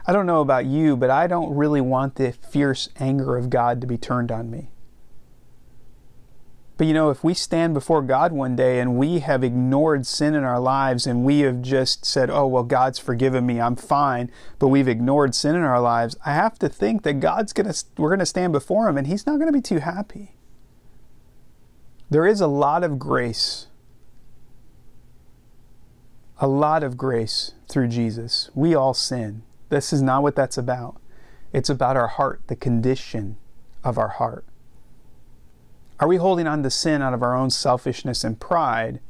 I 0.06 0.14
don't 0.14 0.26
know 0.26 0.42
about 0.42 0.66
you, 0.66 0.98
but 0.98 1.10
I 1.10 1.28
don't 1.28 1.56
really 1.56 1.82
want 1.82 2.16
the 2.16 2.32
fierce 2.32 2.90
anger 3.00 3.38
of 3.38 3.50
God 3.50 3.80
to 3.82 3.88
be 3.88 3.98
turned 3.98 4.32
on 4.32 4.50
me. 4.50 4.72
But 6.80 6.88
you 6.88 6.94
know, 6.94 7.10
if 7.10 7.26
we 7.26 7.34
stand 7.34 7.74
before 7.74 8.02
God 8.02 8.32
one 8.32 8.56
day 8.56 8.80
and 8.80 8.96
we 8.96 9.20
have 9.20 9.44
ignored 9.44 10.08
sin 10.08 10.34
in 10.34 10.46
our 10.46 10.62
lives 10.62 11.06
and 11.06 11.26
we 11.26 11.42
have 11.42 11.62
just 11.62 12.06
said, 12.06 12.30
oh, 12.30 12.48
well, 12.48 12.64
God's 12.64 12.98
forgiven 12.98 13.46
me, 13.46 13.60
I'm 13.60 13.76
fine, 13.76 14.32
but 14.60 14.70
we've 14.70 14.88
ignored 14.88 15.36
sin 15.36 15.56
in 15.56 15.62
our 15.62 15.82
lives, 15.82 16.16
I 16.26 16.34
have 16.34 16.58
to 16.60 16.70
think 16.70 17.04
that 17.04 17.20
God's 17.20 17.52
going 17.52 17.70
to, 17.70 17.84
we're 17.98 18.08
going 18.08 18.20
to 18.20 18.26
stand 18.26 18.54
before 18.54 18.88
Him 18.88 18.98
and 18.98 19.08
He's 19.08 19.26
not 19.26 19.40
going 19.40 19.52
to 19.52 19.58
be 19.58 19.62
too 19.62 19.80
happy. 19.80 20.38
There 22.10 22.26
is 22.26 22.40
a 22.40 22.48
lot 22.48 22.86
of 22.86 22.98
grace, 22.98 23.68
a 26.42 26.48
lot 26.48 26.84
of 26.84 26.98
grace 26.98 27.54
through 27.68 27.90
Jesus. 27.90 28.50
We 28.56 28.74
all 28.74 28.94
sin. 28.94 29.44
This 29.68 29.92
is 29.92 30.02
not 30.02 30.24
what 30.24 30.36
that's 30.36 30.58
about. 30.58 31.02
It's 31.52 31.70
about 31.70 31.98
our 31.98 32.08
heart, 32.08 32.42
the 32.48 32.56
condition 32.56 33.38
of 33.84 33.98
our 33.98 34.08
heart. 34.08 34.46
Are 36.00 36.08
we 36.08 36.16
holding 36.16 36.48
on 36.48 36.64
to 36.64 36.70
sin 36.70 37.02
out 37.02 37.14
of 37.14 37.22
our 37.22 37.36
own 37.36 37.50
selfishness 37.50 38.24
and 38.24 38.40
pride? 38.40 39.02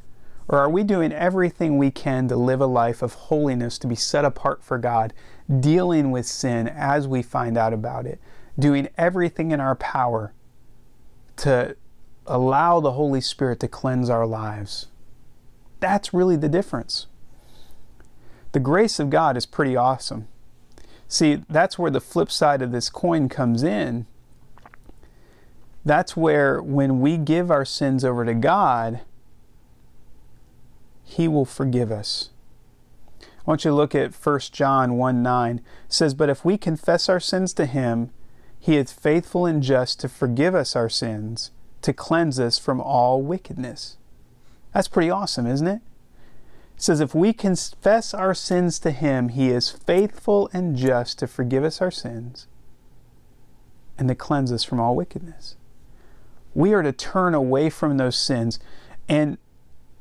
Or 0.47 0.57
are 0.57 0.69
we 0.69 0.83
doing 0.83 1.13
everything 1.13 1.77
we 1.77 1.91
can 1.91 2.27
to 2.29 2.35
live 2.35 2.61
a 2.61 2.65
life 2.65 3.03
of 3.03 3.13
holiness, 3.13 3.77
to 3.79 3.87
be 3.87 3.95
set 3.95 4.25
apart 4.25 4.63
for 4.63 4.79
God, 4.79 5.13
dealing 5.59 6.09
with 6.09 6.25
sin 6.25 6.67
as 6.67 7.07
we 7.07 7.21
find 7.21 7.55
out 7.55 7.73
about 7.73 8.07
it, 8.07 8.19
doing 8.57 8.89
everything 8.97 9.51
in 9.51 9.59
our 9.59 9.75
power 9.75 10.33
to 11.37 11.77
allow 12.25 12.79
the 12.79 12.93
Holy 12.93 13.21
Spirit 13.21 13.59
to 13.59 13.67
cleanse 13.67 14.09
our 14.09 14.25
lives? 14.25 14.87
That's 15.79 16.11
really 16.11 16.35
the 16.35 16.49
difference. 16.49 17.05
The 18.51 18.59
grace 18.59 18.99
of 18.99 19.09
God 19.09 19.37
is 19.37 19.45
pretty 19.45 19.75
awesome. 19.75 20.27
See, 21.07 21.43
that's 21.49 21.77
where 21.77 21.91
the 21.91 22.01
flip 22.01 22.31
side 22.31 22.61
of 22.61 22.71
this 22.71 22.89
coin 22.89 23.29
comes 23.29 23.63
in. 23.63 24.05
That's 25.85 26.15
where, 26.15 26.61
when 26.61 26.99
we 26.99 27.17
give 27.17 27.49
our 27.49 27.65
sins 27.65 28.03
over 28.03 28.25
to 28.25 28.33
God, 28.33 29.01
He 31.03 31.27
will 31.27 31.45
forgive 31.45 31.91
us. 31.91 32.29
I 33.21 33.25
want 33.45 33.65
you 33.65 33.71
to 33.71 33.75
look 33.75 33.95
at 33.95 34.13
1 34.13 34.39
John 34.51 34.97
1 34.97 35.23
9. 35.23 35.57
It 35.57 35.63
says, 35.87 36.13
But 36.13 36.29
if 36.29 36.43
we 36.43 36.57
confess 36.57 37.09
our 37.09 37.19
sins 37.19 37.53
to 37.53 37.65
Him, 37.65 38.11
He 38.59 38.77
is 38.77 38.91
faithful 38.91 39.45
and 39.45 39.63
just 39.63 39.99
to 40.01 40.09
forgive 40.09 40.53
us 40.53 40.75
our 40.75 40.89
sins, 40.89 41.51
to 41.81 41.93
cleanse 41.93 42.39
us 42.39 42.59
from 42.59 42.81
all 42.81 43.21
wickedness. 43.21 43.97
That's 44.73 44.87
pretty 44.87 45.09
awesome, 45.09 45.47
isn't 45.47 45.67
it? 45.67 45.81
It 46.79 46.83
says, 46.83 47.01
if 47.01 47.13
we 47.13 47.33
confess 47.33 48.13
our 48.13 48.33
sins 48.33 48.79
to 48.79 48.91
Him, 48.91 49.27
He 49.27 49.49
is 49.49 49.69
faithful 49.69 50.49
and 50.53 50.77
just 50.77 51.19
to 51.19 51.27
forgive 51.27 51.65
us 51.65 51.81
our 51.81 51.91
sins 51.91 52.47
and 53.97 54.07
to 54.07 54.15
cleanse 54.15 54.49
us 54.49 54.63
from 54.63 54.79
all 54.79 54.95
wickedness. 54.95 55.57
We 56.53 56.73
are 56.73 56.81
to 56.81 56.93
turn 56.93 57.35
away 57.35 57.69
from 57.69 57.97
those 57.97 58.17
sins 58.17 58.59
and 59.09 59.37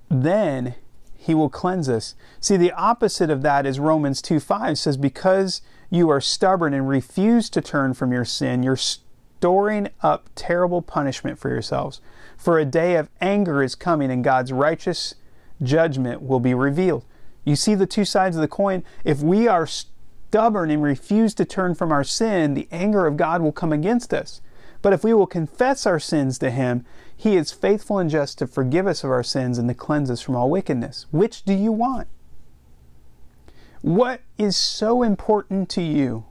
then 0.09 0.77
He 1.17 1.35
will 1.35 1.49
cleanse 1.49 1.89
us. 1.89 2.15
See, 2.39 2.57
the 2.57 2.71
opposite 2.71 3.29
of 3.29 3.43
that 3.43 3.67
is 3.67 3.81
Romans 3.81 4.23
2 4.23 4.39
5 4.39 4.79
says, 4.79 4.97
Because 4.97 5.63
you 5.91 6.09
are 6.11 6.21
stubborn 6.21 6.75
and 6.75 6.89
refuse 6.89 7.51
to 7.51 7.61
turn 7.61 7.93
from 7.93 8.13
your 8.13 8.25
sin, 8.25 8.63
you're 8.63 8.77
storing 8.77 9.89
up 10.01 10.31
terrible 10.37 10.83
punishment 10.83 11.41
for 11.41 11.49
yourselves. 11.49 12.01
For 12.37 12.57
a 12.57 12.65
day 12.65 12.95
of 12.95 13.11
anger 13.21 13.65
is 13.65 13.75
coming, 13.75 14.13
and 14.13 14.23
God's 14.23 14.53
righteous 14.53 15.17
judgment 15.63 16.23
will 16.23 16.41
be 16.41 16.55
revealed. 16.55 17.05
You 17.45 17.57
see 17.57 17.75
the 17.75 17.87
two 17.87 18.05
sides 18.05 18.37
of 18.37 18.43
the 18.43 18.49
coin? 18.49 18.85
If 19.05 19.21
we 19.21 19.49
are 19.49 19.67
stubborn 19.67 20.71
and 20.71 20.83
refuse 20.83 21.35
to 21.35 21.45
turn 21.45 21.75
from 21.75 21.93
our 21.93 22.05
sin, 22.05 22.55
the 22.55 22.69
anger 22.71 23.07
of 23.07 23.17
God 23.17 23.41
will 23.41 23.53
come 23.53 23.73
against 23.73 24.13
us. 24.13 24.41
But 24.83 24.93
if 24.93 25.03
we 25.03 25.15
will 25.15 25.27
confess 25.27 25.87
our 25.87 25.99
sins 25.99 26.39
to 26.39 26.51
him, 26.51 26.85
he 27.17 27.37
is 27.37 27.51
faithful 27.51 27.99
and 27.99 28.09
just 28.09 28.39
to 28.39 28.47
forgive 28.47 28.87
us 28.87 29.03
of 29.03 29.11
our 29.11 29.25
sins 29.25 29.59
and 29.59 29.69
to 29.69 29.75
cleanse 29.75 30.11
us 30.11 30.21
from 30.21 30.37
all 30.37 30.51
wickedness. 30.51 31.07
Which 31.11 31.45
do 31.45 31.53
you 31.53 31.73
want? 31.73 32.07
What 33.81 34.21
is 34.37 34.57
so 34.57 35.03
important 35.03 35.69
to 35.71 35.83
you 35.83 36.27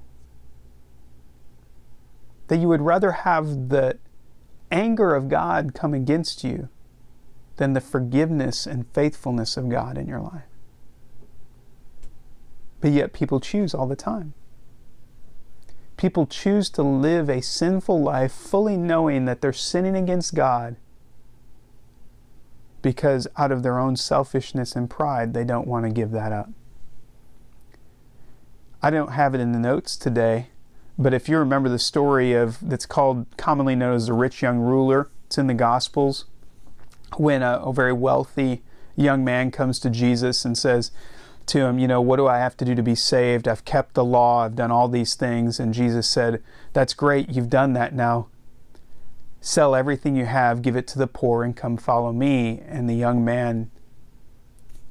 that 2.47 2.57
you 2.57 2.67
would 2.67 2.81
rather 2.81 3.11
have 3.11 3.69
the 3.69 3.97
anger 4.71 5.15
of 5.15 5.29
God 5.29 5.73
come 5.73 5.93
against 5.93 6.43
you 6.43 6.69
than 7.57 7.73
the 7.73 7.81
forgiveness 7.81 8.65
and 8.65 8.87
faithfulness 8.93 9.57
of 9.57 9.69
God 9.69 9.97
in 9.97 10.07
your 10.07 10.21
life? 10.21 10.43
But 12.81 12.91
yet 12.91 13.13
people 13.13 13.39
choose 13.39 13.73
all 13.73 13.87
the 13.87 13.95
time. 13.95 14.33
People 15.97 16.27
choose 16.27 16.69
to 16.71 16.83
live 16.83 17.27
a 17.27 17.41
sinful 17.41 18.01
life 18.01 18.31
fully 18.31 18.77
knowing 18.77 19.25
that 19.25 19.41
they're 19.41 19.51
sinning 19.51 19.95
against 19.95 20.35
God 20.35 20.75
because 22.81 23.27
out 23.35 23.51
of 23.51 23.63
their 23.63 23.79
own 23.79 23.95
selfishness 23.95 24.75
and 24.75 24.89
pride, 24.89 25.33
they 25.33 25.43
don't 25.43 25.67
want 25.67 25.85
to 25.85 25.91
give 25.91 26.11
that 26.11 26.31
up. 26.31 26.49
I 28.81 28.91
don't 28.91 29.13
have 29.13 29.33
it 29.33 29.41
in 29.41 29.51
the 29.51 29.59
notes 29.59 29.97
today, 29.97 30.49
but 30.97 31.13
if 31.13 31.27
you 31.27 31.37
remember 31.37 31.67
the 31.67 31.79
story 31.79 32.33
of 32.33 32.59
that's 32.61 32.85
called 32.85 33.25
commonly 33.35 33.75
known 33.75 33.95
as 33.95 34.07
the 34.07 34.13
rich 34.13 34.41
young 34.41 34.59
ruler, 34.59 35.09
it's 35.25 35.37
in 35.37 35.47
the 35.47 35.53
Gospels, 35.53 36.25
when 37.15 37.41
a, 37.41 37.61
a 37.63 37.73
very 37.73 37.93
wealthy 37.93 38.63
young 38.95 39.23
man 39.23 39.51
comes 39.51 39.79
to 39.79 39.89
Jesus 39.89 40.43
and 40.43 40.57
says, 40.57 40.91
to 41.47 41.61
him, 41.61 41.79
You 41.79 41.87
know, 41.87 42.01
what 42.01 42.17
do 42.17 42.27
I 42.27 42.37
have 42.37 42.55
to 42.57 42.65
do 42.65 42.75
to 42.75 42.83
be 42.83 42.95
saved? 42.95 43.47
I've 43.47 43.65
kept 43.65 43.95
the 43.95 44.05
law, 44.05 44.43
I've 44.45 44.55
done 44.55 44.71
all 44.71 44.87
these 44.87 45.15
things. 45.15 45.59
And 45.59 45.73
Jesus 45.73 46.07
said, 46.07 46.43
That's 46.73 46.93
great, 46.93 47.29
you've 47.29 47.49
done 47.49 47.73
that 47.73 47.95
now. 47.95 48.27
Sell 49.41 49.75
everything 49.75 50.15
you 50.15 50.25
have, 50.25 50.61
give 50.61 50.75
it 50.75 50.87
to 50.87 50.99
the 50.99 51.07
poor, 51.07 51.43
and 51.43 51.55
come 51.55 51.77
follow 51.77 52.11
me. 52.11 52.61
And 52.67 52.89
the 52.89 52.95
young 52.95 53.23
man 53.23 53.71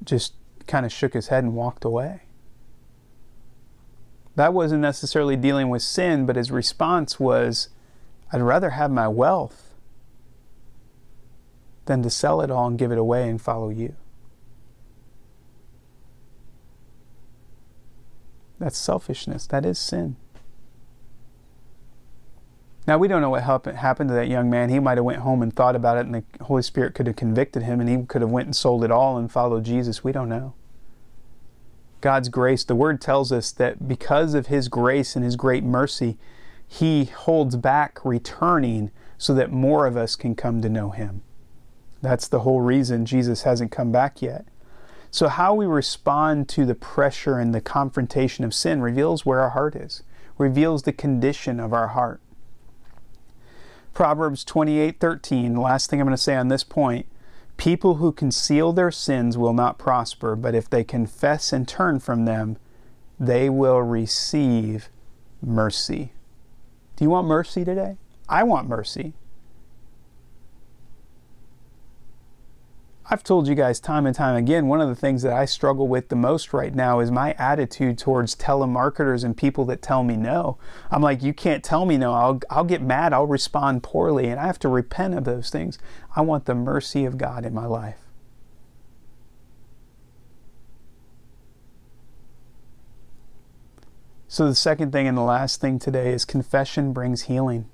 just 0.03 0.33
kind 0.67 0.87
of 0.87 0.93
shook 0.93 1.13
his 1.13 1.29
head 1.29 1.45
and 1.45 1.55
walked 1.55 1.85
away. 1.85 2.23
That 4.35 4.53
wasn't 4.53 4.83
necessarily 4.83 5.37
dealing 5.37 5.69
with 5.69 5.83
sin, 5.83 6.27
but 6.27 6.37
his 6.37 6.51
response 6.51 7.19
was, 7.19 7.69
I'd 8.33 8.43
rather 8.43 8.71
have 8.71 8.91
my 8.91 9.09
wealth 9.09 9.66
than 11.87 12.03
to 12.03 12.11
sell 12.11 12.41
it 12.41 12.51
all 12.51 12.67
and 12.67 12.79
give 12.79 12.93
it 12.93 12.99
away 12.99 13.29
and 13.29 13.41
follow 13.41 13.71
you. 13.71 13.95
That's 18.59 18.79
selfishness. 18.79 19.47
That 19.47 19.67
is 19.67 19.79
sin. 19.79 20.17
Now 22.87 22.99
we 22.99 23.09
don't 23.09 23.21
know 23.21 23.31
what 23.31 23.43
happened 23.43 24.09
to 24.09 24.15
that 24.15 24.29
young 24.29 24.49
man. 24.49 24.71
He 24.71 24.79
might 24.79 24.97
have 24.97 25.05
went 25.05 25.21
home 25.21 25.43
and 25.43 25.55
thought 25.55 25.75
about 25.75 25.99
it, 25.99 26.07
and 26.07 26.15
the 26.15 26.25
Holy 26.45 26.63
Spirit 26.63 26.95
could 26.95 27.07
have 27.07 27.17
convicted 27.17 27.65
him, 27.65 27.81
and 27.81 27.89
he 27.89 28.07
could 28.07 28.23
have 28.23 28.31
went 28.31 28.47
and 28.47 28.55
sold 28.55 28.85
it 28.85 28.91
all 28.93 29.19
and 29.19 29.31
followed 29.31 29.65
Jesus. 29.65 30.05
We 30.05 30.13
don't 30.13 30.29
know. 30.29 30.55
God's 32.01 32.29
grace. 32.29 32.63
The 32.63 32.77
Word 32.77 33.01
tells 33.01 33.33
us 33.33 33.51
that 33.53 33.89
because 33.89 34.35
of 34.35 34.47
His 34.47 34.69
grace 34.69 35.17
and 35.17 35.25
His 35.25 35.35
great 35.35 35.65
mercy, 35.65 36.19
He 36.67 37.07
holds 37.07 37.57
back 37.57 38.05
returning 38.05 38.93
so 39.19 39.35
that 39.35 39.51
more 39.51 39.87
of 39.87 39.97
us 39.97 40.15
can 40.15 40.37
come 40.37 40.63
to 40.63 40.69
know 40.69 40.91
Him. 40.91 41.23
That's 42.03 42.29
the 42.29 42.41
whole 42.41 42.61
reason 42.61 43.07
Jesus 43.07 43.43
hasn't 43.43 43.73
come 43.73 43.91
back 43.91 44.21
yet. 44.23 44.47
So, 45.11 45.29
how 45.29 45.55
we 45.55 45.67
respond 45.67 46.49
to 46.51 46.67
the 46.67 46.75
pressure 46.75 47.39
and 47.39 47.55
the 47.55 47.61
confrontation 47.61 48.45
of 48.45 48.53
sin 48.53 48.83
reveals 48.83 49.25
where 49.25 49.41
our 49.41 49.51
heart 49.51 49.75
is, 49.75 50.03
reveals 50.37 50.83
the 50.83 50.93
condition 50.93 51.59
of 51.59 51.73
our 51.73 51.89
heart. 51.89 52.21
Proverbs 53.95 54.45
28:13, 54.45 55.55
the 55.55 55.61
last 55.61 55.89
thing 55.89 56.01
I'm 56.01 56.07
going 56.07 56.17
to 56.17 56.23
say 56.23 56.37
on 56.37 56.49
this 56.49 56.65
point, 56.65 57.07
people 57.57 57.95
who 57.95 58.13
conceal 58.13 58.73
their 58.73 58.91
sins 58.91 59.39
will 59.39 59.55
not 59.55 59.79
prosper, 59.79 60.37
but 60.37 60.55
if 60.55 60.69
they 60.69 60.85
confess 60.85 61.53
and 61.53 61.67
turn 61.67 62.01
from 62.01 62.27
them, 62.27 62.59
they 63.19 63.49
will 63.49 63.81
receive 63.81 64.91
mercy. 65.41 66.13
Do 66.97 67.05
you 67.05 67.11
want 67.11 67.27
mercy 67.27 67.65
today? 67.65 67.97
I 68.29 68.43
want 68.43 68.69
mercy. 68.69 69.15
I've 73.09 73.23
told 73.23 73.47
you 73.47 73.55
guys 73.55 73.79
time 73.79 74.05
and 74.05 74.17
time 74.17 74.35
again, 74.35 74.67
one 74.67 74.81
of 74.81 74.89
the 74.89 74.97
things 74.97 75.23
that 75.23 75.33
I 75.33 75.45
struggle 75.45 75.87
with 75.87 76.09
the 76.09 76.17
most 76.17 76.53
right 76.53 76.75
now 76.75 76.99
is 76.99 77.09
my 77.13 77.35
attitude 77.39 77.99
towards 77.99 78.35
telemarketers 78.35 79.23
and 79.23 79.37
people 79.37 79.65
that 79.67 79.81
tell 79.81 80.03
me 80.03 80.17
no. 80.17 80.59
I'm 80.91 81.03
like, 81.03 81.23
you 81.23 81.33
can't 81.33 81.63
tell 81.63 81.87
me 81.87 81.99
no. 81.99 82.13
I'll, 82.13 82.41
I'll 82.51 82.65
get 82.65 82.83
mad. 82.83 83.13
I'll 83.13 83.27
respond 83.27 83.85
poorly, 83.85 84.27
and 84.27 84.41
I 84.41 84.47
have 84.47 84.59
to 84.61 84.69
repent 84.69 85.15
of 85.15 85.23
those 85.23 85.51
things. 85.51 85.79
I 86.17 86.23
want 86.23 86.47
the 86.47 86.57
mercy 86.57 87.05
of 87.05 87.17
God 87.17 87.45
in 87.45 87.55
my 87.55 87.67
life. 87.67 88.01
So, 94.27 94.49
the 94.49 94.57
second 94.57 94.91
thing 94.91 95.07
and 95.07 95.17
the 95.17 95.23
last 95.23 95.61
thing 95.61 95.79
today 95.79 96.13
is 96.13 96.25
confession 96.25 96.93
brings 96.93 97.23
healing. 97.23 97.71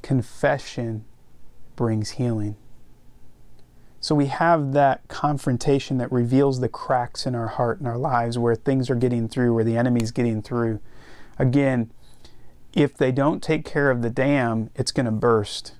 Confession 0.00 1.04
brings 1.76 2.12
healing. 2.12 2.56
So 4.02 4.16
we 4.16 4.26
have 4.26 4.72
that 4.72 5.06
confrontation 5.06 5.98
that 5.98 6.10
reveals 6.10 6.58
the 6.58 6.68
cracks 6.68 7.24
in 7.24 7.36
our 7.36 7.46
heart 7.46 7.78
and 7.78 7.86
our 7.86 7.96
lives 7.96 8.36
where 8.36 8.56
things 8.56 8.90
are 8.90 8.96
getting 8.96 9.28
through, 9.28 9.54
where 9.54 9.62
the 9.62 9.76
enemy's 9.76 10.10
getting 10.10 10.42
through. 10.42 10.80
Again, 11.38 11.92
if 12.72 12.96
they 12.96 13.12
don't 13.12 13.40
take 13.40 13.64
care 13.64 13.92
of 13.92 14.02
the 14.02 14.10
dam, 14.10 14.70
it's 14.74 14.90
going 14.90 15.06
to 15.06 15.12
burst 15.12 15.74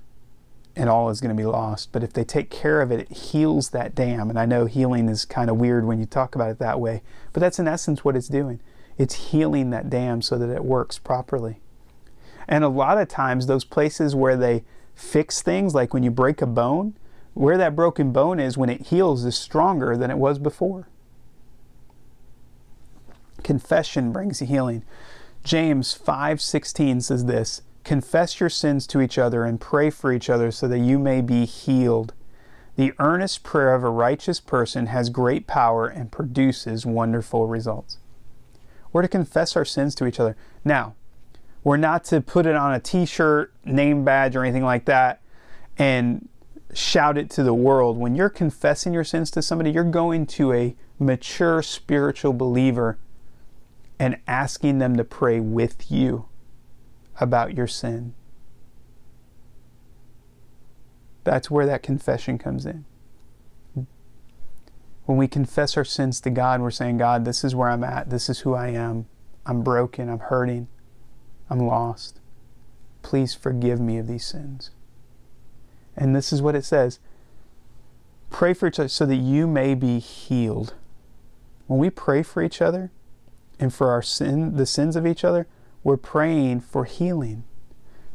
and 0.73 0.89
all 0.89 1.09
is 1.09 1.19
going 1.19 1.35
to 1.35 1.39
be 1.39 1.45
lost. 1.45 1.91
But 1.91 2.01
if 2.01 2.13
they 2.13 2.23
take 2.23 2.49
care 2.49 2.81
of 2.81 2.93
it, 2.93 3.01
it 3.01 3.11
heals 3.11 3.71
that 3.71 3.93
dam. 3.93 4.29
And 4.29 4.39
I 4.39 4.45
know 4.45 4.67
healing 4.67 5.09
is 5.09 5.25
kind 5.25 5.49
of 5.49 5.57
weird 5.57 5.85
when 5.85 5.99
you 5.99 6.05
talk 6.05 6.33
about 6.33 6.49
it 6.49 6.59
that 6.59 6.79
way, 6.79 7.01
but 7.33 7.41
that's 7.41 7.59
in 7.59 7.67
essence 7.67 8.05
what 8.05 8.15
it's 8.15 8.29
doing. 8.29 8.61
It's 8.97 9.31
healing 9.31 9.69
that 9.71 9.89
dam 9.89 10.21
so 10.21 10.37
that 10.37 10.49
it 10.49 10.63
works 10.63 10.97
properly. 10.97 11.59
And 12.47 12.63
a 12.63 12.69
lot 12.69 12.97
of 12.97 13.09
times, 13.09 13.47
those 13.47 13.65
places 13.65 14.15
where 14.15 14.37
they 14.37 14.63
fix 14.95 15.41
things, 15.41 15.75
like 15.75 15.93
when 15.93 16.03
you 16.03 16.11
break 16.11 16.41
a 16.41 16.47
bone, 16.47 16.95
where 17.33 17.57
that 17.57 17.75
broken 17.75 18.11
bone 18.11 18.39
is 18.39 18.57
when 18.57 18.69
it 18.69 18.87
heals 18.87 19.25
is 19.25 19.35
stronger 19.35 19.97
than 19.97 20.11
it 20.11 20.17
was 20.17 20.37
before. 20.37 20.87
Confession 23.43 24.11
brings 24.11 24.39
healing. 24.39 24.83
James 25.43 25.93
5:16 25.93 27.01
says 27.01 27.25
this, 27.25 27.61
"Confess 27.83 28.39
your 28.39 28.49
sins 28.49 28.87
to 28.87 29.01
each 29.01 29.17
other 29.17 29.43
and 29.43 29.59
pray 29.59 29.89
for 29.89 30.11
each 30.11 30.29
other 30.29 30.51
so 30.51 30.67
that 30.67 30.79
you 30.79 30.97
may 30.97 31.21
be 31.21 31.45
healed. 31.45 32.13
The 32.75 32.93
earnest 32.99 33.43
prayer 33.43 33.73
of 33.75 33.83
a 33.83 33.89
righteous 33.89 34.39
person 34.39 34.87
has 34.87 35.09
great 35.09 35.45
power 35.45 35.87
and 35.87 36.11
produces 36.11 36.85
wonderful 36.85 37.47
results." 37.47 37.97
We're 38.93 39.01
to 39.01 39.07
confess 39.07 39.57
our 39.57 39.65
sins 39.65 39.95
to 39.95 40.05
each 40.05 40.19
other. 40.19 40.35
Now, 40.63 40.93
we're 41.63 41.77
not 41.77 42.03
to 42.05 42.21
put 42.21 42.45
it 42.45 42.55
on 42.55 42.73
a 42.73 42.79
t-shirt, 42.79 43.51
name 43.65 44.05
badge 44.05 44.35
or 44.35 44.43
anything 44.43 44.63
like 44.63 44.85
that 44.85 45.19
and 45.77 46.29
shout 46.77 47.17
it 47.17 47.29
to 47.31 47.43
the 47.43 47.53
world. 47.53 47.97
When 47.97 48.15
you're 48.15 48.29
confessing 48.29 48.93
your 48.93 49.03
sins 49.03 49.31
to 49.31 49.41
somebody, 49.41 49.71
you're 49.71 49.83
going 49.83 50.25
to 50.27 50.53
a 50.53 50.75
mature 50.99 51.61
spiritual 51.61 52.33
believer 52.33 52.97
and 53.99 54.17
asking 54.27 54.79
them 54.79 54.95
to 54.97 55.03
pray 55.03 55.39
with 55.39 55.91
you 55.91 56.25
about 57.19 57.55
your 57.55 57.67
sin. 57.67 58.13
That's 61.23 61.49
where 61.49 61.65
that 61.65 61.83
confession 61.83 62.37
comes 62.37 62.65
in. 62.65 62.85
When 65.05 65.17
we 65.17 65.27
confess 65.27 65.75
our 65.77 65.85
sins 65.85 66.21
to 66.21 66.29
God, 66.29 66.61
we're 66.61 66.71
saying, 66.71 66.97
God, 66.97 67.25
this 67.25 67.43
is 67.43 67.55
where 67.55 67.69
I'm 67.69 67.83
at. 67.83 68.09
This 68.09 68.29
is 68.29 68.39
who 68.39 68.53
I 68.53 68.69
am. 68.69 69.05
I'm 69.45 69.61
broken. 69.61 70.09
I'm 70.09 70.19
hurting. 70.19 70.67
I'm 71.49 71.59
lost. 71.59 72.19
Please 73.01 73.35
forgive 73.35 73.79
me 73.79 73.97
of 73.97 74.07
these 74.07 74.25
sins. 74.25 74.71
And 75.95 76.15
this 76.15 76.33
is 76.33 76.41
what 76.41 76.55
it 76.55 76.65
says 76.65 76.99
Pray 78.29 78.53
for 78.53 78.67
each 78.67 78.79
other 78.79 78.89
so 78.89 79.05
that 79.05 79.15
you 79.15 79.45
may 79.45 79.75
be 79.75 79.99
healed. 79.99 80.73
When 81.67 81.79
we 81.79 81.89
pray 81.89 82.23
for 82.23 82.41
each 82.41 82.61
other 82.61 82.91
and 83.59 83.73
for 83.73 83.89
our 83.91 84.01
sin, 84.01 84.57
the 84.57 84.65
sins 84.65 84.95
of 84.95 85.05
each 85.05 85.23
other, 85.23 85.47
we're 85.83 85.97
praying 85.97 86.61
for 86.61 86.85
healing. 86.85 87.43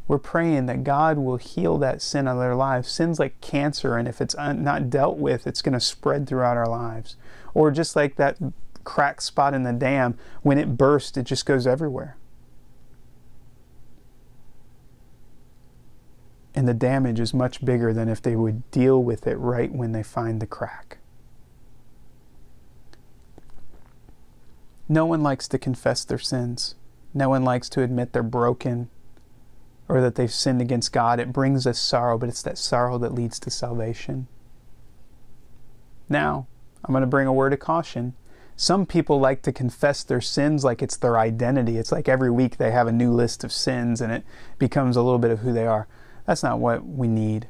We're 0.09 0.17
praying 0.17 0.65
that 0.65 0.83
God 0.83 1.19
will 1.19 1.37
heal 1.37 1.77
that 1.77 2.01
sin 2.01 2.27
of 2.27 2.39
their 2.39 2.55
lives. 2.55 2.89
Sins 2.89 3.19
like 3.19 3.39
cancer, 3.41 3.95
and 3.95 4.07
if 4.07 4.21
it's 4.21 4.35
not 4.35 4.89
dealt 4.89 5.17
with, 5.17 5.45
it's 5.45 5.61
going 5.61 5.73
to 5.73 5.79
spread 5.79 6.27
throughout 6.27 6.57
our 6.57 6.67
lives. 6.67 7.15
Or 7.53 7.69
just 7.69 7.95
like 7.95 8.15
that 8.15 8.37
cracked 8.83 9.21
spot 9.21 9.53
in 9.53 9.63
the 9.63 9.71
dam, 9.71 10.17
when 10.41 10.57
it 10.57 10.77
bursts, 10.77 11.15
it 11.15 11.23
just 11.23 11.45
goes 11.45 11.67
everywhere. 11.67 12.17
And 16.55 16.67
the 16.67 16.73
damage 16.73 17.19
is 17.19 17.33
much 17.33 17.63
bigger 17.63 17.93
than 17.93 18.09
if 18.09 18.21
they 18.21 18.35
would 18.35 18.69
deal 18.71 19.01
with 19.03 19.27
it 19.27 19.35
right 19.37 19.71
when 19.71 19.91
they 19.91 20.03
find 20.03 20.41
the 20.41 20.47
crack. 20.47 20.97
No 24.87 25.05
one 25.05 25.21
likes 25.21 25.47
to 25.49 25.59
confess 25.59 26.03
their 26.03 26.17
sins. 26.17 26.75
No 27.13 27.29
one 27.29 27.43
likes 27.43 27.69
to 27.69 27.83
admit 27.83 28.11
they're 28.11 28.23
broken 28.23 28.89
or 29.87 30.01
that 30.01 30.15
they've 30.15 30.33
sinned 30.33 30.61
against 30.61 30.91
God. 30.91 31.19
It 31.19 31.33
brings 31.33 31.67
us 31.67 31.79
sorrow, 31.79 32.17
but 32.17 32.29
it's 32.29 32.41
that 32.43 32.57
sorrow 32.57 32.97
that 32.97 33.13
leads 33.13 33.39
to 33.39 33.51
salvation. 33.51 34.27
Now, 36.07 36.47
I'm 36.83 36.91
going 36.91 37.01
to 37.01 37.07
bring 37.07 37.27
a 37.27 37.33
word 37.33 37.53
of 37.53 37.59
caution. 37.59 38.13
Some 38.55 38.85
people 38.85 39.19
like 39.19 39.41
to 39.43 39.51
confess 39.51 40.03
their 40.03 40.21
sins 40.21 40.63
like 40.63 40.81
it's 40.81 40.97
their 40.97 41.17
identity. 41.17 41.77
It's 41.77 41.91
like 41.91 42.09
every 42.09 42.31
week 42.31 42.57
they 42.57 42.71
have 42.71 42.87
a 42.87 42.91
new 42.91 43.11
list 43.11 43.43
of 43.43 43.53
sins 43.53 44.01
and 44.01 44.11
it 44.11 44.23
becomes 44.57 44.97
a 44.97 45.01
little 45.01 45.19
bit 45.19 45.31
of 45.31 45.39
who 45.39 45.53
they 45.53 45.65
are. 45.65 45.87
That's 46.29 46.43
not 46.43 46.59
what 46.59 46.85
we 46.85 47.07
need. 47.07 47.47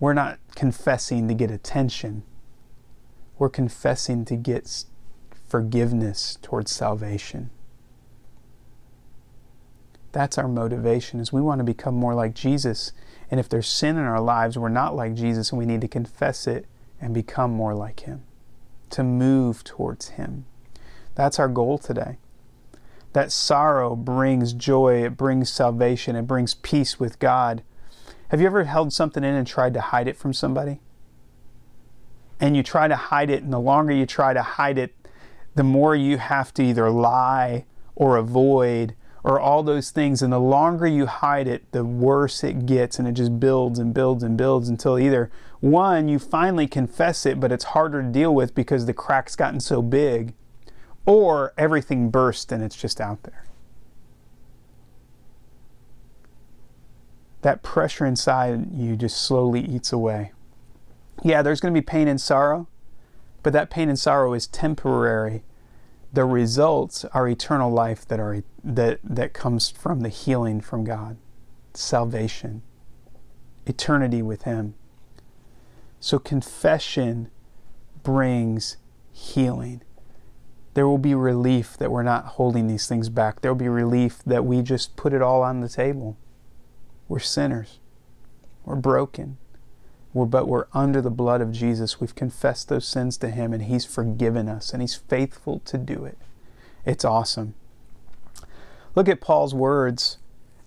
We're 0.00 0.12
not 0.12 0.40
confessing 0.56 1.28
to 1.28 1.34
get 1.34 1.52
attention. 1.52 2.24
We're 3.38 3.48
confessing 3.48 4.24
to 4.24 4.34
get 4.34 4.86
forgiveness 5.46 6.36
towards 6.42 6.72
salvation. 6.72 7.50
That's 10.10 10.36
our 10.36 10.48
motivation 10.48 11.20
is 11.20 11.32
we 11.32 11.40
want 11.40 11.60
to 11.60 11.64
become 11.64 11.94
more 11.94 12.12
like 12.12 12.34
Jesus. 12.34 12.90
And 13.30 13.38
if 13.38 13.48
there's 13.48 13.68
sin 13.68 13.96
in 13.96 14.02
our 14.02 14.20
lives, 14.20 14.58
we're 14.58 14.68
not 14.68 14.96
like 14.96 15.14
Jesus 15.14 15.52
and 15.52 15.60
we 15.60 15.64
need 15.64 15.82
to 15.82 15.86
confess 15.88 16.48
it 16.48 16.66
and 17.00 17.14
become 17.14 17.52
more 17.52 17.72
like 17.72 18.00
him, 18.00 18.24
to 18.90 19.04
move 19.04 19.62
towards 19.62 20.08
him. 20.08 20.44
That's 21.14 21.38
our 21.38 21.46
goal 21.46 21.78
today. 21.78 22.18
That 23.18 23.32
sorrow 23.32 23.96
brings 23.96 24.52
joy, 24.52 25.04
it 25.04 25.16
brings 25.16 25.50
salvation, 25.50 26.14
it 26.14 26.28
brings 26.28 26.54
peace 26.54 27.00
with 27.00 27.18
God. 27.18 27.64
Have 28.28 28.40
you 28.40 28.46
ever 28.46 28.62
held 28.62 28.92
something 28.92 29.24
in 29.24 29.34
and 29.34 29.44
tried 29.44 29.74
to 29.74 29.80
hide 29.80 30.06
it 30.06 30.16
from 30.16 30.32
somebody? 30.32 30.78
And 32.38 32.56
you 32.56 32.62
try 32.62 32.86
to 32.86 32.94
hide 32.94 33.28
it, 33.28 33.42
and 33.42 33.52
the 33.52 33.58
longer 33.58 33.92
you 33.92 34.06
try 34.06 34.34
to 34.34 34.42
hide 34.42 34.78
it, 34.78 34.94
the 35.56 35.64
more 35.64 35.96
you 35.96 36.18
have 36.18 36.54
to 36.54 36.62
either 36.62 36.88
lie 36.90 37.64
or 37.96 38.16
avoid 38.16 38.94
or 39.24 39.40
all 39.40 39.64
those 39.64 39.90
things. 39.90 40.22
And 40.22 40.32
the 40.32 40.38
longer 40.38 40.86
you 40.86 41.06
hide 41.06 41.48
it, 41.48 41.72
the 41.72 41.84
worse 41.84 42.44
it 42.44 42.66
gets. 42.66 43.00
And 43.00 43.08
it 43.08 43.14
just 43.14 43.40
builds 43.40 43.80
and 43.80 43.92
builds 43.92 44.22
and 44.22 44.36
builds 44.36 44.68
until 44.68 44.96
either 44.96 45.28
one, 45.58 46.08
you 46.08 46.20
finally 46.20 46.68
confess 46.68 47.26
it, 47.26 47.40
but 47.40 47.50
it's 47.50 47.64
harder 47.64 48.00
to 48.00 48.08
deal 48.08 48.32
with 48.32 48.54
because 48.54 48.86
the 48.86 48.94
crack's 48.94 49.34
gotten 49.34 49.58
so 49.58 49.82
big, 49.82 50.34
or 51.08 51.54
everything 51.56 52.10
burst 52.10 52.52
and 52.52 52.62
it's 52.62 52.76
just 52.76 53.00
out 53.00 53.22
there. 53.22 53.46
That 57.40 57.62
pressure 57.62 58.04
inside 58.04 58.74
you 58.74 58.94
just 58.94 59.22
slowly 59.22 59.60
eats 59.60 59.90
away. 59.90 60.32
Yeah, 61.24 61.40
there's 61.40 61.60
going 61.60 61.72
to 61.72 61.80
be 61.80 61.84
pain 61.84 62.08
and 62.08 62.20
sorrow, 62.20 62.68
but 63.42 63.54
that 63.54 63.70
pain 63.70 63.88
and 63.88 63.98
sorrow 63.98 64.34
is 64.34 64.46
temporary 64.46 65.44
the 66.12 66.24
results 66.24 67.04
are 67.06 67.26
eternal 67.28 67.70
life 67.70 68.06
that 68.06 68.20
are 68.20 68.42
that 68.64 69.00
that 69.02 69.32
comes 69.32 69.70
from 69.70 70.00
the 70.00 70.08
healing 70.08 70.60
from 70.60 70.84
God, 70.84 71.16
salvation, 71.74 72.62
eternity 73.66 74.22
with 74.22 74.42
Him. 74.42 74.74
So 76.00 76.18
confession 76.18 77.30
brings 78.02 78.76
healing. 79.12 79.82
There 80.78 80.86
will 80.86 80.96
be 80.96 81.12
relief 81.12 81.76
that 81.78 81.90
we're 81.90 82.04
not 82.04 82.24
holding 82.24 82.68
these 82.68 82.86
things 82.86 83.08
back. 83.08 83.40
There 83.40 83.52
will 83.52 83.58
be 83.58 83.68
relief 83.68 84.22
that 84.24 84.44
we 84.44 84.62
just 84.62 84.94
put 84.94 85.12
it 85.12 85.20
all 85.20 85.42
on 85.42 85.60
the 85.60 85.68
table. 85.68 86.16
We're 87.08 87.18
sinners. 87.18 87.80
We're 88.64 88.76
broken. 88.76 89.38
We're, 90.14 90.26
but 90.26 90.46
we're 90.46 90.68
under 90.72 91.02
the 91.02 91.10
blood 91.10 91.40
of 91.40 91.50
Jesus. 91.50 92.00
We've 92.00 92.14
confessed 92.14 92.68
those 92.68 92.86
sins 92.86 93.16
to 93.16 93.30
Him, 93.30 93.52
and 93.52 93.64
He's 93.64 93.84
forgiven 93.84 94.48
us, 94.48 94.72
and 94.72 94.80
He's 94.80 94.94
faithful 94.94 95.58
to 95.64 95.78
do 95.78 96.04
it. 96.04 96.16
It's 96.86 97.04
awesome. 97.04 97.54
Look 98.94 99.08
at 99.08 99.20
Paul's 99.20 99.56
words 99.56 100.18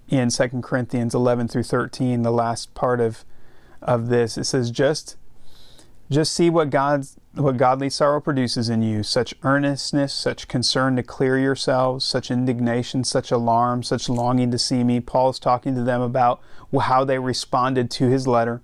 in 0.10 0.30
2 0.30 0.48
Corinthians 0.62 1.16
11 1.16 1.48
through 1.48 1.64
13, 1.64 2.24
the 2.24 2.32
last 2.32 2.74
part 2.74 3.00
of, 3.00 3.24
of 3.82 4.10
this. 4.10 4.38
It 4.38 4.44
says, 4.44 4.72
just, 4.72 5.16
just 6.12 6.34
see 6.34 6.50
what 6.50 6.70
God's 6.70 7.18
what 7.34 7.56
godly 7.56 7.90
sorrow 7.90 8.20
produces 8.20 8.68
in 8.68 8.82
you 8.82 9.02
such 9.04 9.34
earnestness, 9.44 10.14
such 10.14 10.50
concern 10.50 10.98
to 10.98 11.04
clear 11.04 11.40
yourselves, 11.40 12.04
such 12.04 12.30
indignation, 12.30 13.06
such 13.06 13.32
alarm, 13.32 13.84
such 13.84 14.10
longing 14.10 14.52
to 14.52 14.60
see 14.60 14.84
me. 14.84 15.00
Paul 15.00 15.30
is 15.30 15.40
talking 15.40 15.74
to 15.76 15.84
them 15.84 16.02
about 16.02 16.42
how 16.78 17.06
they 17.06 17.18
responded 17.18 17.90
to 17.92 18.08
his 18.08 18.28
letter 18.28 18.62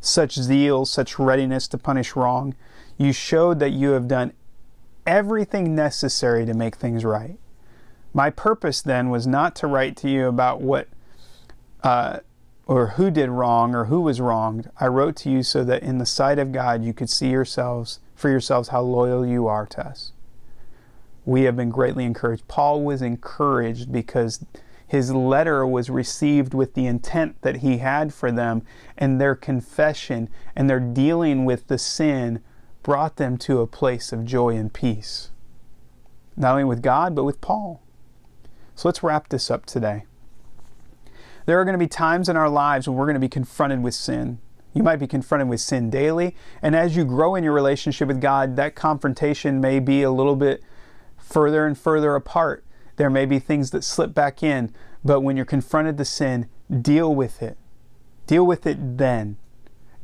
such 0.00 0.34
zeal, 0.34 0.86
such 0.86 1.18
readiness 1.18 1.68
to 1.68 1.78
punish 1.78 2.16
wrong. 2.16 2.54
You 2.96 3.12
showed 3.12 3.58
that 3.60 3.70
you 3.70 3.90
have 3.90 4.08
done 4.08 4.32
everything 5.06 5.74
necessary 5.74 6.46
to 6.46 6.54
make 6.54 6.76
things 6.76 7.04
right. 7.04 7.38
My 8.14 8.30
purpose 8.30 8.80
then 8.80 9.10
was 9.10 9.26
not 9.26 9.54
to 9.56 9.66
write 9.66 9.96
to 9.98 10.08
you 10.08 10.26
about 10.26 10.62
what 10.62 10.88
uh, 11.82 12.20
or 12.70 12.86
who 12.90 13.10
did 13.10 13.28
wrong 13.28 13.74
or 13.74 13.86
who 13.86 14.00
was 14.00 14.20
wronged. 14.20 14.70
I 14.78 14.86
wrote 14.86 15.16
to 15.16 15.30
you 15.30 15.42
so 15.42 15.64
that 15.64 15.82
in 15.82 15.98
the 15.98 16.06
sight 16.06 16.38
of 16.38 16.52
God 16.52 16.84
you 16.84 16.94
could 16.94 17.10
see 17.10 17.28
yourselves 17.28 17.98
for 18.14 18.30
yourselves 18.30 18.68
how 18.68 18.82
loyal 18.82 19.26
you 19.26 19.48
are 19.48 19.66
to 19.66 19.84
us. 19.84 20.12
We 21.24 21.42
have 21.42 21.56
been 21.56 21.70
greatly 21.70 22.04
encouraged. 22.04 22.46
Paul 22.46 22.84
was 22.84 23.02
encouraged 23.02 23.90
because 23.90 24.44
his 24.86 25.12
letter 25.12 25.66
was 25.66 25.90
received 25.90 26.54
with 26.54 26.74
the 26.74 26.86
intent 26.86 27.42
that 27.42 27.56
he 27.56 27.78
had 27.78 28.14
for 28.14 28.30
them, 28.30 28.62
and 28.96 29.20
their 29.20 29.34
confession 29.34 30.28
and 30.54 30.70
their 30.70 30.78
dealing 30.78 31.44
with 31.44 31.66
the 31.66 31.78
sin 31.78 32.40
brought 32.84 33.16
them 33.16 33.36
to 33.38 33.60
a 33.60 33.66
place 33.66 34.12
of 34.12 34.24
joy 34.24 34.54
and 34.54 34.72
peace. 34.72 35.30
Not 36.36 36.52
only 36.52 36.64
with 36.64 36.82
God, 36.82 37.16
but 37.16 37.24
with 37.24 37.40
Paul. 37.40 37.82
So 38.76 38.86
let's 38.86 39.02
wrap 39.02 39.28
this 39.28 39.50
up 39.50 39.66
today. 39.66 40.04
There 41.50 41.58
are 41.58 41.64
going 41.64 41.74
to 41.74 41.78
be 41.78 41.88
times 41.88 42.28
in 42.28 42.36
our 42.36 42.48
lives 42.48 42.86
when 42.86 42.96
we're 42.96 43.06
going 43.06 43.14
to 43.14 43.18
be 43.18 43.28
confronted 43.28 43.82
with 43.82 43.94
sin. 43.94 44.38
You 44.72 44.84
might 44.84 45.00
be 45.00 45.08
confronted 45.08 45.48
with 45.48 45.60
sin 45.60 45.90
daily, 45.90 46.36
and 46.62 46.76
as 46.76 46.94
you 46.94 47.04
grow 47.04 47.34
in 47.34 47.42
your 47.42 47.52
relationship 47.52 48.06
with 48.06 48.20
God, 48.20 48.54
that 48.54 48.76
confrontation 48.76 49.60
may 49.60 49.80
be 49.80 50.04
a 50.04 50.12
little 50.12 50.36
bit 50.36 50.62
further 51.18 51.66
and 51.66 51.76
further 51.76 52.14
apart. 52.14 52.64
There 52.98 53.10
may 53.10 53.26
be 53.26 53.40
things 53.40 53.72
that 53.72 53.82
slip 53.82 54.14
back 54.14 54.44
in, 54.44 54.72
but 55.04 55.22
when 55.22 55.36
you're 55.36 55.44
confronted 55.44 55.98
to 55.98 56.04
sin, 56.04 56.48
deal 56.70 57.12
with 57.12 57.42
it. 57.42 57.58
Deal 58.28 58.46
with 58.46 58.64
it 58.64 58.98
then. 58.98 59.36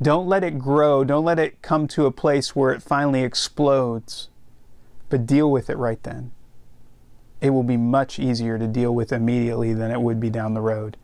Don't 0.01 0.27
let 0.27 0.43
it 0.43 0.59
grow. 0.59 1.05
Don't 1.05 1.23
let 1.23 1.39
it 1.39 1.61
come 1.61 1.87
to 1.87 2.07
a 2.07 2.11
place 2.11 2.57
where 2.57 2.73
it 2.73 2.83
finally 2.83 3.23
explodes, 3.23 4.27
but 5.07 5.25
deal 5.25 5.49
with 5.49 5.69
it 5.69 5.77
right 5.77 6.03
then. 6.03 6.33
It 7.39 7.51
will 7.51 7.63
be 7.63 7.77
much 7.77 8.19
easier 8.19 8.59
to 8.59 8.67
deal 8.67 8.93
with 8.93 9.13
immediately 9.13 9.73
than 9.73 9.91
it 9.91 10.01
would 10.01 10.19
be 10.19 10.29
down 10.29 10.53
the 10.53 10.59
road. 10.59 10.97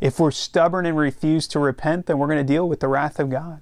If 0.00 0.20
we're 0.20 0.30
stubborn 0.30 0.86
and 0.86 0.96
refuse 0.96 1.46
to 1.48 1.58
repent, 1.58 2.06
then 2.06 2.18
we're 2.18 2.26
going 2.26 2.44
to 2.44 2.44
deal 2.44 2.68
with 2.68 2.80
the 2.80 2.88
wrath 2.88 3.18
of 3.18 3.30
God. 3.30 3.60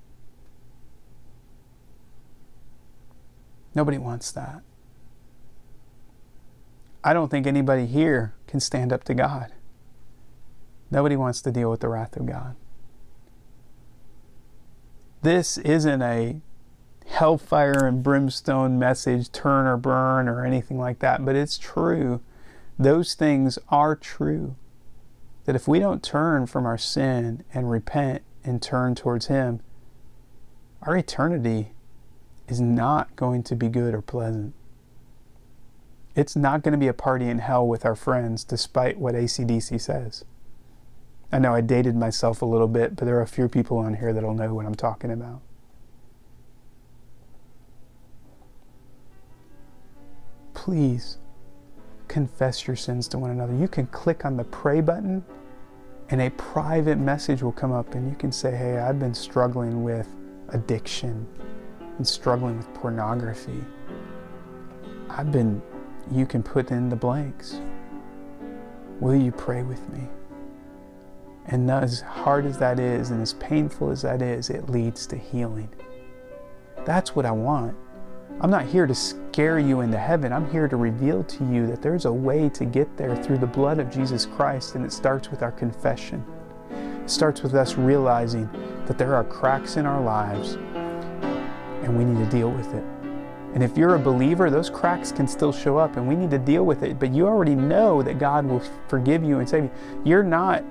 Nobody 3.74 3.98
wants 3.98 4.30
that. 4.32 4.62
I 7.02 7.12
don't 7.12 7.28
think 7.28 7.46
anybody 7.46 7.86
here 7.86 8.34
can 8.46 8.60
stand 8.60 8.92
up 8.92 9.04
to 9.04 9.14
God. 9.14 9.52
Nobody 10.90 11.16
wants 11.16 11.42
to 11.42 11.50
deal 11.50 11.70
with 11.70 11.80
the 11.80 11.88
wrath 11.88 12.16
of 12.16 12.26
God. 12.26 12.56
This 15.22 15.58
isn't 15.58 16.02
a 16.02 16.40
hellfire 17.06 17.86
and 17.86 18.02
brimstone 18.02 18.78
message, 18.78 19.30
turn 19.32 19.66
or 19.66 19.76
burn 19.76 20.28
or 20.28 20.44
anything 20.44 20.78
like 20.78 21.00
that, 21.00 21.24
but 21.24 21.36
it's 21.36 21.58
true. 21.58 22.20
Those 22.78 23.14
things 23.14 23.58
are 23.68 23.96
true. 23.96 24.56
That 25.44 25.56
if 25.56 25.68
we 25.68 25.78
don't 25.78 26.02
turn 26.02 26.46
from 26.46 26.66
our 26.66 26.78
sin 26.78 27.44
and 27.52 27.70
repent 27.70 28.22
and 28.44 28.62
turn 28.62 28.94
towards 28.94 29.26
Him, 29.26 29.60
our 30.82 30.96
eternity 30.96 31.72
is 32.48 32.60
not 32.60 33.16
going 33.16 33.42
to 33.44 33.56
be 33.56 33.68
good 33.68 33.94
or 33.94 34.02
pleasant. 34.02 34.54
It's 36.14 36.36
not 36.36 36.62
going 36.62 36.72
to 36.72 36.78
be 36.78 36.86
a 36.86 36.94
party 36.94 37.28
in 37.28 37.38
hell 37.40 37.66
with 37.66 37.84
our 37.84 37.96
friends, 37.96 38.44
despite 38.44 38.98
what 38.98 39.14
ACDC 39.14 39.80
says. 39.80 40.24
I 41.32 41.38
know 41.40 41.54
I 41.54 41.60
dated 41.60 41.96
myself 41.96 42.42
a 42.42 42.46
little 42.46 42.68
bit, 42.68 42.94
but 42.94 43.06
there 43.06 43.18
are 43.18 43.22
a 43.22 43.26
few 43.26 43.48
people 43.48 43.78
on 43.78 43.94
here 43.94 44.12
that'll 44.12 44.34
know 44.34 44.54
what 44.54 44.66
I'm 44.66 44.74
talking 44.74 45.10
about. 45.10 45.40
Please 50.52 51.18
confess 52.08 52.66
your 52.66 52.76
sins 52.76 53.08
to 53.08 53.18
one 53.18 53.30
another. 53.30 53.54
You 53.54 53.68
can 53.68 53.86
click 53.88 54.24
on 54.24 54.36
the 54.36 54.44
pray 54.44 54.80
button, 54.80 55.24
and 56.10 56.20
a 56.20 56.30
private 56.30 56.98
message 56.98 57.42
will 57.42 57.52
come 57.52 57.72
up, 57.72 57.94
and 57.94 58.08
you 58.08 58.16
can 58.16 58.32
say, 58.32 58.54
Hey, 58.54 58.78
I've 58.78 58.98
been 58.98 59.14
struggling 59.14 59.82
with 59.82 60.08
addiction 60.50 61.26
and 61.96 62.06
struggling 62.06 62.56
with 62.56 62.72
pornography. 62.74 63.64
I've 65.08 65.32
been 65.32 65.62
you 66.10 66.26
can 66.26 66.42
put 66.42 66.70
in 66.70 66.88
the 66.88 66.96
blanks. 66.96 67.60
Will 69.00 69.16
you 69.16 69.32
pray 69.32 69.62
with 69.62 69.88
me? 69.88 70.02
And 71.46 71.70
as 71.70 72.00
hard 72.00 72.46
as 72.46 72.58
that 72.58 72.78
is, 72.78 73.10
and 73.10 73.20
as 73.20 73.34
painful 73.34 73.90
as 73.90 74.02
that 74.02 74.22
is, 74.22 74.50
it 74.50 74.70
leads 74.70 75.06
to 75.08 75.16
healing. 75.16 75.68
That's 76.84 77.14
what 77.14 77.26
I 77.26 77.30
want. 77.30 77.76
I'm 78.40 78.50
not 78.50 78.66
here 78.66 78.86
to 78.86 78.94
scare 78.94 79.58
you 79.58 79.80
into 79.80 79.96
heaven. 79.96 80.32
I'm 80.32 80.50
here 80.50 80.68
to 80.68 80.76
reveal 80.76 81.22
to 81.24 81.44
you 81.44 81.66
that 81.68 81.80
there's 81.80 82.04
a 82.04 82.12
way 82.12 82.48
to 82.50 82.64
get 82.64 82.96
there 82.96 83.16
through 83.16 83.38
the 83.38 83.46
blood 83.46 83.78
of 83.78 83.90
Jesus 83.90 84.26
Christ, 84.26 84.74
and 84.74 84.84
it 84.84 84.92
starts 84.92 85.30
with 85.30 85.42
our 85.42 85.52
confession. 85.52 86.24
It 86.70 87.08
starts 87.10 87.42
with 87.42 87.54
us 87.54 87.76
realizing 87.76 88.50
that 88.86 88.98
there 88.98 89.14
are 89.14 89.24
cracks 89.24 89.76
in 89.76 89.86
our 89.86 90.02
lives 90.02 90.54
and 91.84 91.96
we 91.98 92.04
need 92.04 92.24
to 92.24 92.30
deal 92.30 92.50
with 92.50 92.72
it. 92.74 92.82
And 93.54 93.62
if 93.62 93.76
you're 93.76 93.94
a 93.94 93.98
believer, 93.98 94.50
those 94.50 94.70
cracks 94.70 95.12
can 95.12 95.28
still 95.28 95.52
show 95.52 95.76
up 95.76 95.96
and 95.96 96.08
we 96.08 96.16
need 96.16 96.30
to 96.30 96.38
deal 96.38 96.64
with 96.64 96.82
it. 96.82 96.98
But 96.98 97.14
you 97.14 97.26
already 97.26 97.54
know 97.54 98.02
that 98.02 98.18
God 98.18 98.46
will 98.46 98.62
forgive 98.88 99.22
you 99.22 99.38
and 99.38 99.48
save 99.48 99.64
you. 99.64 99.70
You're 100.04 100.22
not, 100.24 100.64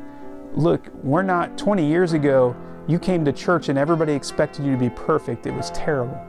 look, 0.54 0.90
we're 1.04 1.22
not 1.22 1.58
20 1.58 1.86
years 1.86 2.14
ago, 2.14 2.56
you 2.88 3.00
came 3.00 3.24
to 3.26 3.32
church 3.32 3.70
and 3.70 3.78
everybody 3.78 4.14
expected 4.14 4.66
you 4.66 4.72
to 4.72 4.78
be 4.78 4.90
perfect. 4.90 5.46
It 5.46 5.54
was 5.54 5.70
terrible. 5.72 6.20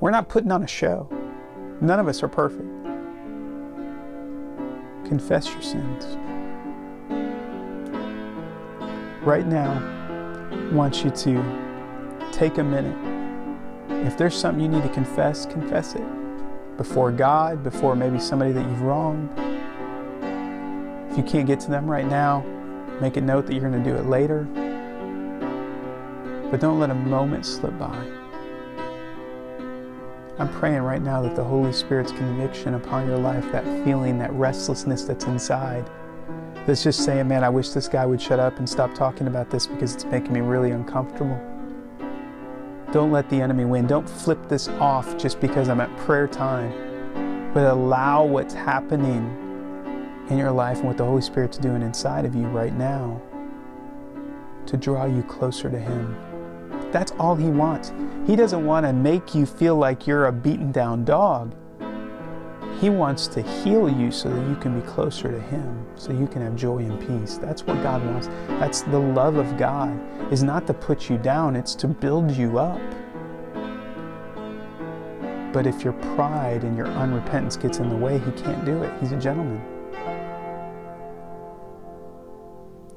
We're 0.00 0.12
not 0.12 0.28
putting 0.28 0.52
on 0.52 0.62
a 0.62 0.68
show. 0.68 1.08
None 1.80 1.98
of 1.98 2.06
us 2.06 2.22
are 2.22 2.28
perfect. 2.28 2.68
Confess 5.06 5.52
your 5.52 5.62
sins. 5.62 6.16
Right 9.22 9.46
now, 9.46 9.72
I 10.52 10.72
want 10.72 11.02
you 11.02 11.10
to 11.10 12.30
take 12.30 12.58
a 12.58 12.62
minute. 12.62 12.96
If 14.06 14.16
there's 14.16 14.36
something 14.36 14.62
you 14.62 14.68
need 14.68 14.84
to 14.84 14.94
confess, 14.94 15.46
confess 15.46 15.96
it. 15.96 16.76
Before 16.76 17.10
God, 17.10 17.64
before 17.64 17.96
maybe 17.96 18.20
somebody 18.20 18.52
that 18.52 18.64
you've 18.68 18.82
wronged. 18.82 19.28
If 21.10 21.16
you 21.16 21.24
can't 21.24 21.46
get 21.46 21.58
to 21.60 21.70
them 21.70 21.90
right 21.90 22.06
now, 22.06 22.44
make 23.00 23.16
a 23.16 23.20
note 23.20 23.46
that 23.46 23.52
you're 23.52 23.68
going 23.68 23.82
to 23.82 23.90
do 23.90 23.96
it 23.96 24.06
later. 24.06 24.44
But 26.52 26.60
don't 26.60 26.78
let 26.78 26.90
a 26.90 26.94
moment 26.94 27.44
slip 27.44 27.76
by. 27.78 28.27
I'm 30.38 30.48
praying 30.48 30.82
right 30.82 31.02
now 31.02 31.20
that 31.22 31.34
the 31.34 31.42
Holy 31.42 31.72
Spirit's 31.72 32.12
conviction 32.12 32.74
upon 32.74 33.08
your 33.08 33.18
life, 33.18 33.50
that 33.50 33.64
feeling, 33.84 34.18
that 34.20 34.32
restlessness 34.32 35.02
that's 35.02 35.24
inside, 35.24 35.90
that's 36.64 36.84
just 36.84 37.04
saying, 37.04 37.26
man, 37.26 37.42
I 37.42 37.48
wish 37.48 37.70
this 37.70 37.88
guy 37.88 38.06
would 38.06 38.22
shut 38.22 38.38
up 38.38 38.58
and 38.58 38.68
stop 38.68 38.94
talking 38.94 39.26
about 39.26 39.50
this 39.50 39.66
because 39.66 39.94
it's 39.94 40.04
making 40.04 40.32
me 40.32 40.40
really 40.40 40.70
uncomfortable. 40.70 41.40
Don't 42.92 43.10
let 43.10 43.28
the 43.30 43.40
enemy 43.40 43.64
win. 43.64 43.88
Don't 43.88 44.08
flip 44.08 44.48
this 44.48 44.68
off 44.68 45.16
just 45.18 45.40
because 45.40 45.68
I'm 45.68 45.80
at 45.80 45.94
prayer 45.96 46.28
time, 46.28 47.52
but 47.52 47.64
allow 47.64 48.24
what's 48.24 48.54
happening 48.54 49.34
in 50.30 50.38
your 50.38 50.52
life 50.52 50.78
and 50.78 50.86
what 50.86 50.98
the 50.98 51.04
Holy 51.04 51.22
Spirit's 51.22 51.58
doing 51.58 51.82
inside 51.82 52.24
of 52.24 52.36
you 52.36 52.46
right 52.46 52.74
now 52.74 53.20
to 54.66 54.76
draw 54.76 55.04
you 55.04 55.24
closer 55.24 55.68
to 55.68 55.78
Him. 55.78 56.16
That's 56.90 57.12
all 57.18 57.34
He 57.36 57.48
wants. 57.48 57.92
He 58.26 58.36
doesn't 58.36 58.64
want 58.64 58.86
to 58.86 58.92
make 58.92 59.34
you 59.34 59.46
feel 59.46 59.76
like 59.76 60.06
you're 60.06 60.26
a 60.26 60.32
beaten 60.32 60.72
down 60.72 61.04
dog. 61.04 61.54
He 62.80 62.90
wants 62.90 63.26
to 63.28 63.42
heal 63.42 63.88
you 63.90 64.12
so 64.12 64.28
that 64.28 64.48
you 64.48 64.54
can 64.56 64.80
be 64.80 64.86
closer 64.86 65.32
to 65.32 65.40
Him, 65.40 65.84
so 65.96 66.12
you 66.12 66.28
can 66.28 66.42
have 66.42 66.54
joy 66.54 66.78
and 66.78 67.00
peace. 67.00 67.36
That's 67.36 67.64
what 67.64 67.82
God 67.82 68.04
wants. 68.06 68.28
That's 68.60 68.82
the 68.82 68.98
love 68.98 69.36
of 69.36 69.56
God, 69.56 69.98
is 70.32 70.44
not 70.44 70.66
to 70.68 70.74
put 70.74 71.10
you 71.10 71.18
down, 71.18 71.56
it's 71.56 71.74
to 71.76 71.88
build 71.88 72.30
you 72.30 72.58
up. 72.58 72.80
But 75.52 75.66
if 75.66 75.82
your 75.82 75.94
pride 76.14 76.62
and 76.62 76.76
your 76.76 76.86
unrepentance 76.86 77.60
gets 77.60 77.78
in 77.78 77.88
the 77.88 77.96
way, 77.96 78.18
He 78.18 78.30
can't 78.32 78.64
do 78.64 78.82
it. 78.82 78.92
He's 79.00 79.12
a 79.12 79.18
gentleman. 79.18 79.60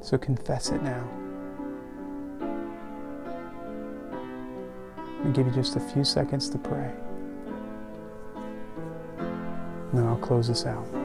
So 0.02 0.18
confess 0.18 0.70
it 0.70 0.84
now. 0.84 1.21
I'll 5.24 5.32
give 5.32 5.46
you 5.48 5.54
just 5.54 5.76
a 5.76 5.80
few 5.80 6.04
seconds 6.04 6.50
to 6.50 6.58
pray. 6.58 6.92
And 8.36 10.00
then 10.00 10.06
I'll 10.08 10.18
close 10.18 10.48
this 10.48 10.66
out. 10.66 11.01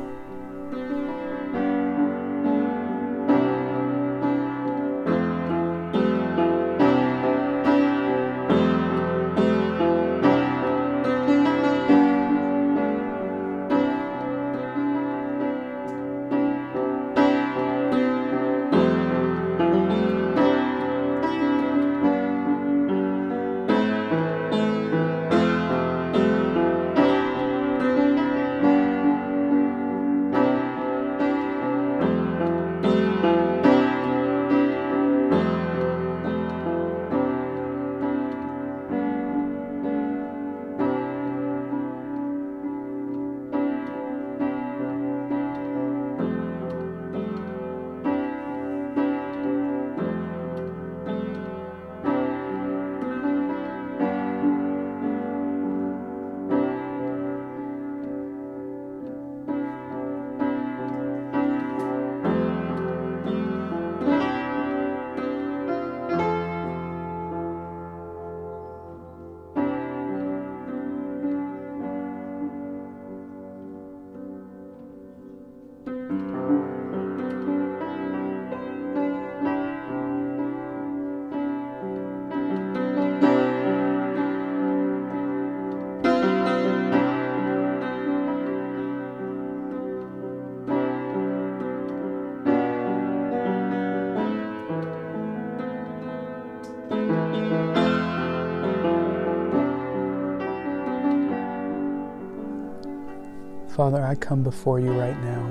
Father, 103.77 104.03
I 104.03 104.15
come 104.15 104.43
before 104.43 104.81
you 104.81 104.91
right 104.93 105.23
now. 105.23 105.45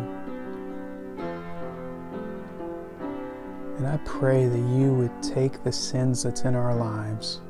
And 3.77 3.85
I 3.85 3.97
pray 3.97 4.47
that 4.47 4.57
you 4.57 4.95
would 4.95 5.21
take 5.21 5.63
the 5.63 5.71
sins 5.71 6.23
that's 6.23 6.41
in 6.41 6.55
our 6.55 6.75
lives, 6.75 7.41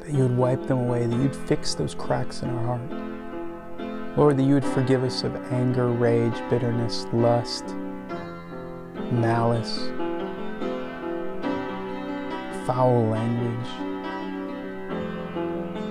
that 0.00 0.12
you 0.12 0.18
would 0.18 0.36
wipe 0.36 0.66
them 0.66 0.80
away, 0.80 1.06
that 1.06 1.16
you'd 1.16 1.34
fix 1.34 1.74
those 1.74 1.94
cracks 1.94 2.42
in 2.42 2.50
our 2.50 2.76
heart. 2.76 4.18
Lord, 4.18 4.36
that 4.36 4.42
you 4.42 4.52
would 4.52 4.66
forgive 4.66 5.02
us 5.02 5.22
of 5.22 5.34
anger, 5.50 5.88
rage, 5.88 6.36
bitterness, 6.50 7.06
lust, 7.14 7.74
malice, 9.10 9.78
foul 12.66 13.06
language, 13.06 13.66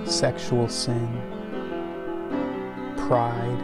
sexual 0.08 0.68
sin 0.68 1.39
pride, 3.10 3.60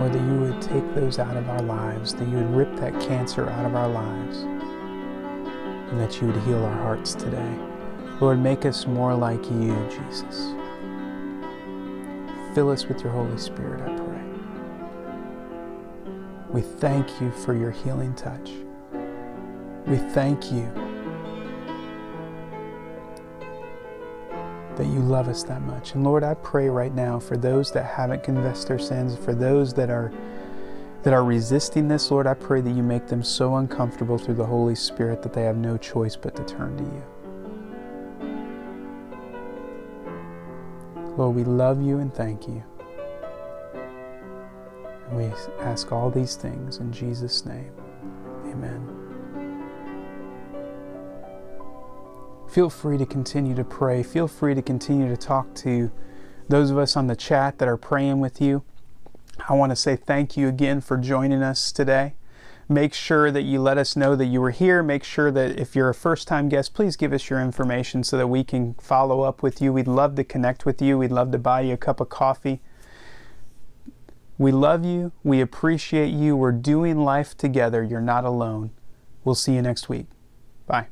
or 0.00 0.08
that 0.08 0.18
you 0.18 0.38
would 0.40 0.62
take 0.62 0.94
those 0.94 1.18
out 1.18 1.36
of 1.36 1.46
our 1.50 1.60
lives, 1.60 2.14
that 2.14 2.26
you 2.26 2.38
would 2.38 2.56
rip 2.56 2.74
that 2.76 2.98
cancer 3.02 3.50
out 3.50 3.66
of 3.66 3.74
our 3.74 3.86
lives, 3.86 4.38
and 4.38 6.00
that 6.00 6.22
you 6.22 6.28
would 6.28 6.42
heal 6.44 6.64
our 6.64 6.78
hearts 6.78 7.14
today. 7.14 7.54
Lord, 8.18 8.38
make 8.38 8.64
us 8.64 8.86
more 8.86 9.14
like 9.14 9.44
you, 9.50 9.76
Jesus. 9.90 10.54
Fill 12.54 12.70
us 12.70 12.86
with 12.86 13.02
your 13.02 13.12
Holy 13.12 13.36
Spirit, 13.36 13.82
I 13.82 13.94
pray. 13.94 14.24
We 16.48 16.62
thank 16.62 17.20
you 17.20 17.30
for 17.30 17.54
your 17.54 17.72
healing 17.72 18.14
touch. 18.14 18.52
We 19.86 19.98
thank 19.98 20.50
you 20.50 20.72
that 24.76 24.86
you 24.86 25.00
love 25.00 25.28
us 25.28 25.42
that 25.44 25.62
much. 25.62 25.94
And 25.94 26.04
Lord, 26.04 26.24
I 26.24 26.34
pray 26.34 26.68
right 26.68 26.94
now 26.94 27.18
for 27.18 27.36
those 27.36 27.70
that 27.72 27.84
haven't 27.84 28.22
confessed 28.22 28.68
their 28.68 28.78
sins, 28.78 29.16
for 29.16 29.34
those 29.34 29.74
that 29.74 29.90
are 29.90 30.12
that 31.02 31.12
are 31.12 31.24
resisting 31.24 31.88
this, 31.88 32.10
Lord, 32.12 32.28
I 32.28 32.34
pray 32.34 32.60
that 32.60 32.70
you 32.70 32.82
make 32.82 33.08
them 33.08 33.24
so 33.24 33.56
uncomfortable 33.56 34.18
through 34.18 34.34
the 34.34 34.46
Holy 34.46 34.76
Spirit 34.76 35.20
that 35.22 35.32
they 35.32 35.42
have 35.42 35.56
no 35.56 35.76
choice 35.76 36.14
but 36.14 36.36
to 36.36 36.44
turn 36.44 36.76
to 36.76 36.84
you. 36.84 37.02
Lord, 41.16 41.34
we 41.34 41.44
love 41.44 41.82
you 41.82 41.98
and 41.98 42.14
thank 42.14 42.46
you. 42.46 42.62
And 45.08 45.16
we 45.16 45.24
ask 45.60 45.90
all 45.90 46.08
these 46.08 46.36
things 46.36 46.78
in 46.78 46.92
Jesus' 46.92 47.44
name. 47.44 47.72
Amen. 48.46 49.01
Feel 52.52 52.68
free 52.68 52.98
to 52.98 53.06
continue 53.06 53.54
to 53.54 53.64
pray. 53.64 54.02
Feel 54.02 54.28
free 54.28 54.54
to 54.54 54.60
continue 54.60 55.08
to 55.08 55.16
talk 55.16 55.54
to 55.54 55.90
those 56.50 56.70
of 56.70 56.76
us 56.76 56.98
on 56.98 57.06
the 57.06 57.16
chat 57.16 57.56
that 57.56 57.66
are 57.66 57.78
praying 57.78 58.20
with 58.20 58.42
you. 58.42 58.62
I 59.48 59.54
want 59.54 59.70
to 59.72 59.76
say 59.76 59.96
thank 59.96 60.36
you 60.36 60.48
again 60.48 60.82
for 60.82 60.98
joining 60.98 61.42
us 61.42 61.72
today. 61.72 62.12
Make 62.68 62.92
sure 62.92 63.30
that 63.30 63.44
you 63.44 63.58
let 63.58 63.78
us 63.78 63.96
know 63.96 64.14
that 64.16 64.26
you 64.26 64.42
were 64.42 64.50
here. 64.50 64.82
Make 64.82 65.02
sure 65.02 65.30
that 65.30 65.58
if 65.58 65.74
you're 65.74 65.88
a 65.88 65.94
first 65.94 66.28
time 66.28 66.50
guest, 66.50 66.74
please 66.74 66.94
give 66.94 67.14
us 67.14 67.30
your 67.30 67.40
information 67.40 68.04
so 68.04 68.18
that 68.18 68.26
we 68.26 68.44
can 68.44 68.74
follow 68.74 69.22
up 69.22 69.42
with 69.42 69.62
you. 69.62 69.72
We'd 69.72 69.88
love 69.88 70.14
to 70.16 70.22
connect 70.22 70.66
with 70.66 70.82
you. 70.82 70.98
We'd 70.98 71.10
love 71.10 71.32
to 71.32 71.38
buy 71.38 71.62
you 71.62 71.72
a 71.72 71.78
cup 71.78 72.00
of 72.00 72.10
coffee. 72.10 72.60
We 74.36 74.52
love 74.52 74.84
you. 74.84 75.12
We 75.24 75.40
appreciate 75.40 76.12
you. 76.12 76.36
We're 76.36 76.52
doing 76.52 76.98
life 76.98 77.34
together. 77.34 77.82
You're 77.82 78.02
not 78.02 78.26
alone. 78.26 78.72
We'll 79.24 79.36
see 79.36 79.54
you 79.54 79.62
next 79.62 79.88
week. 79.88 80.08
Bye. 80.66 80.88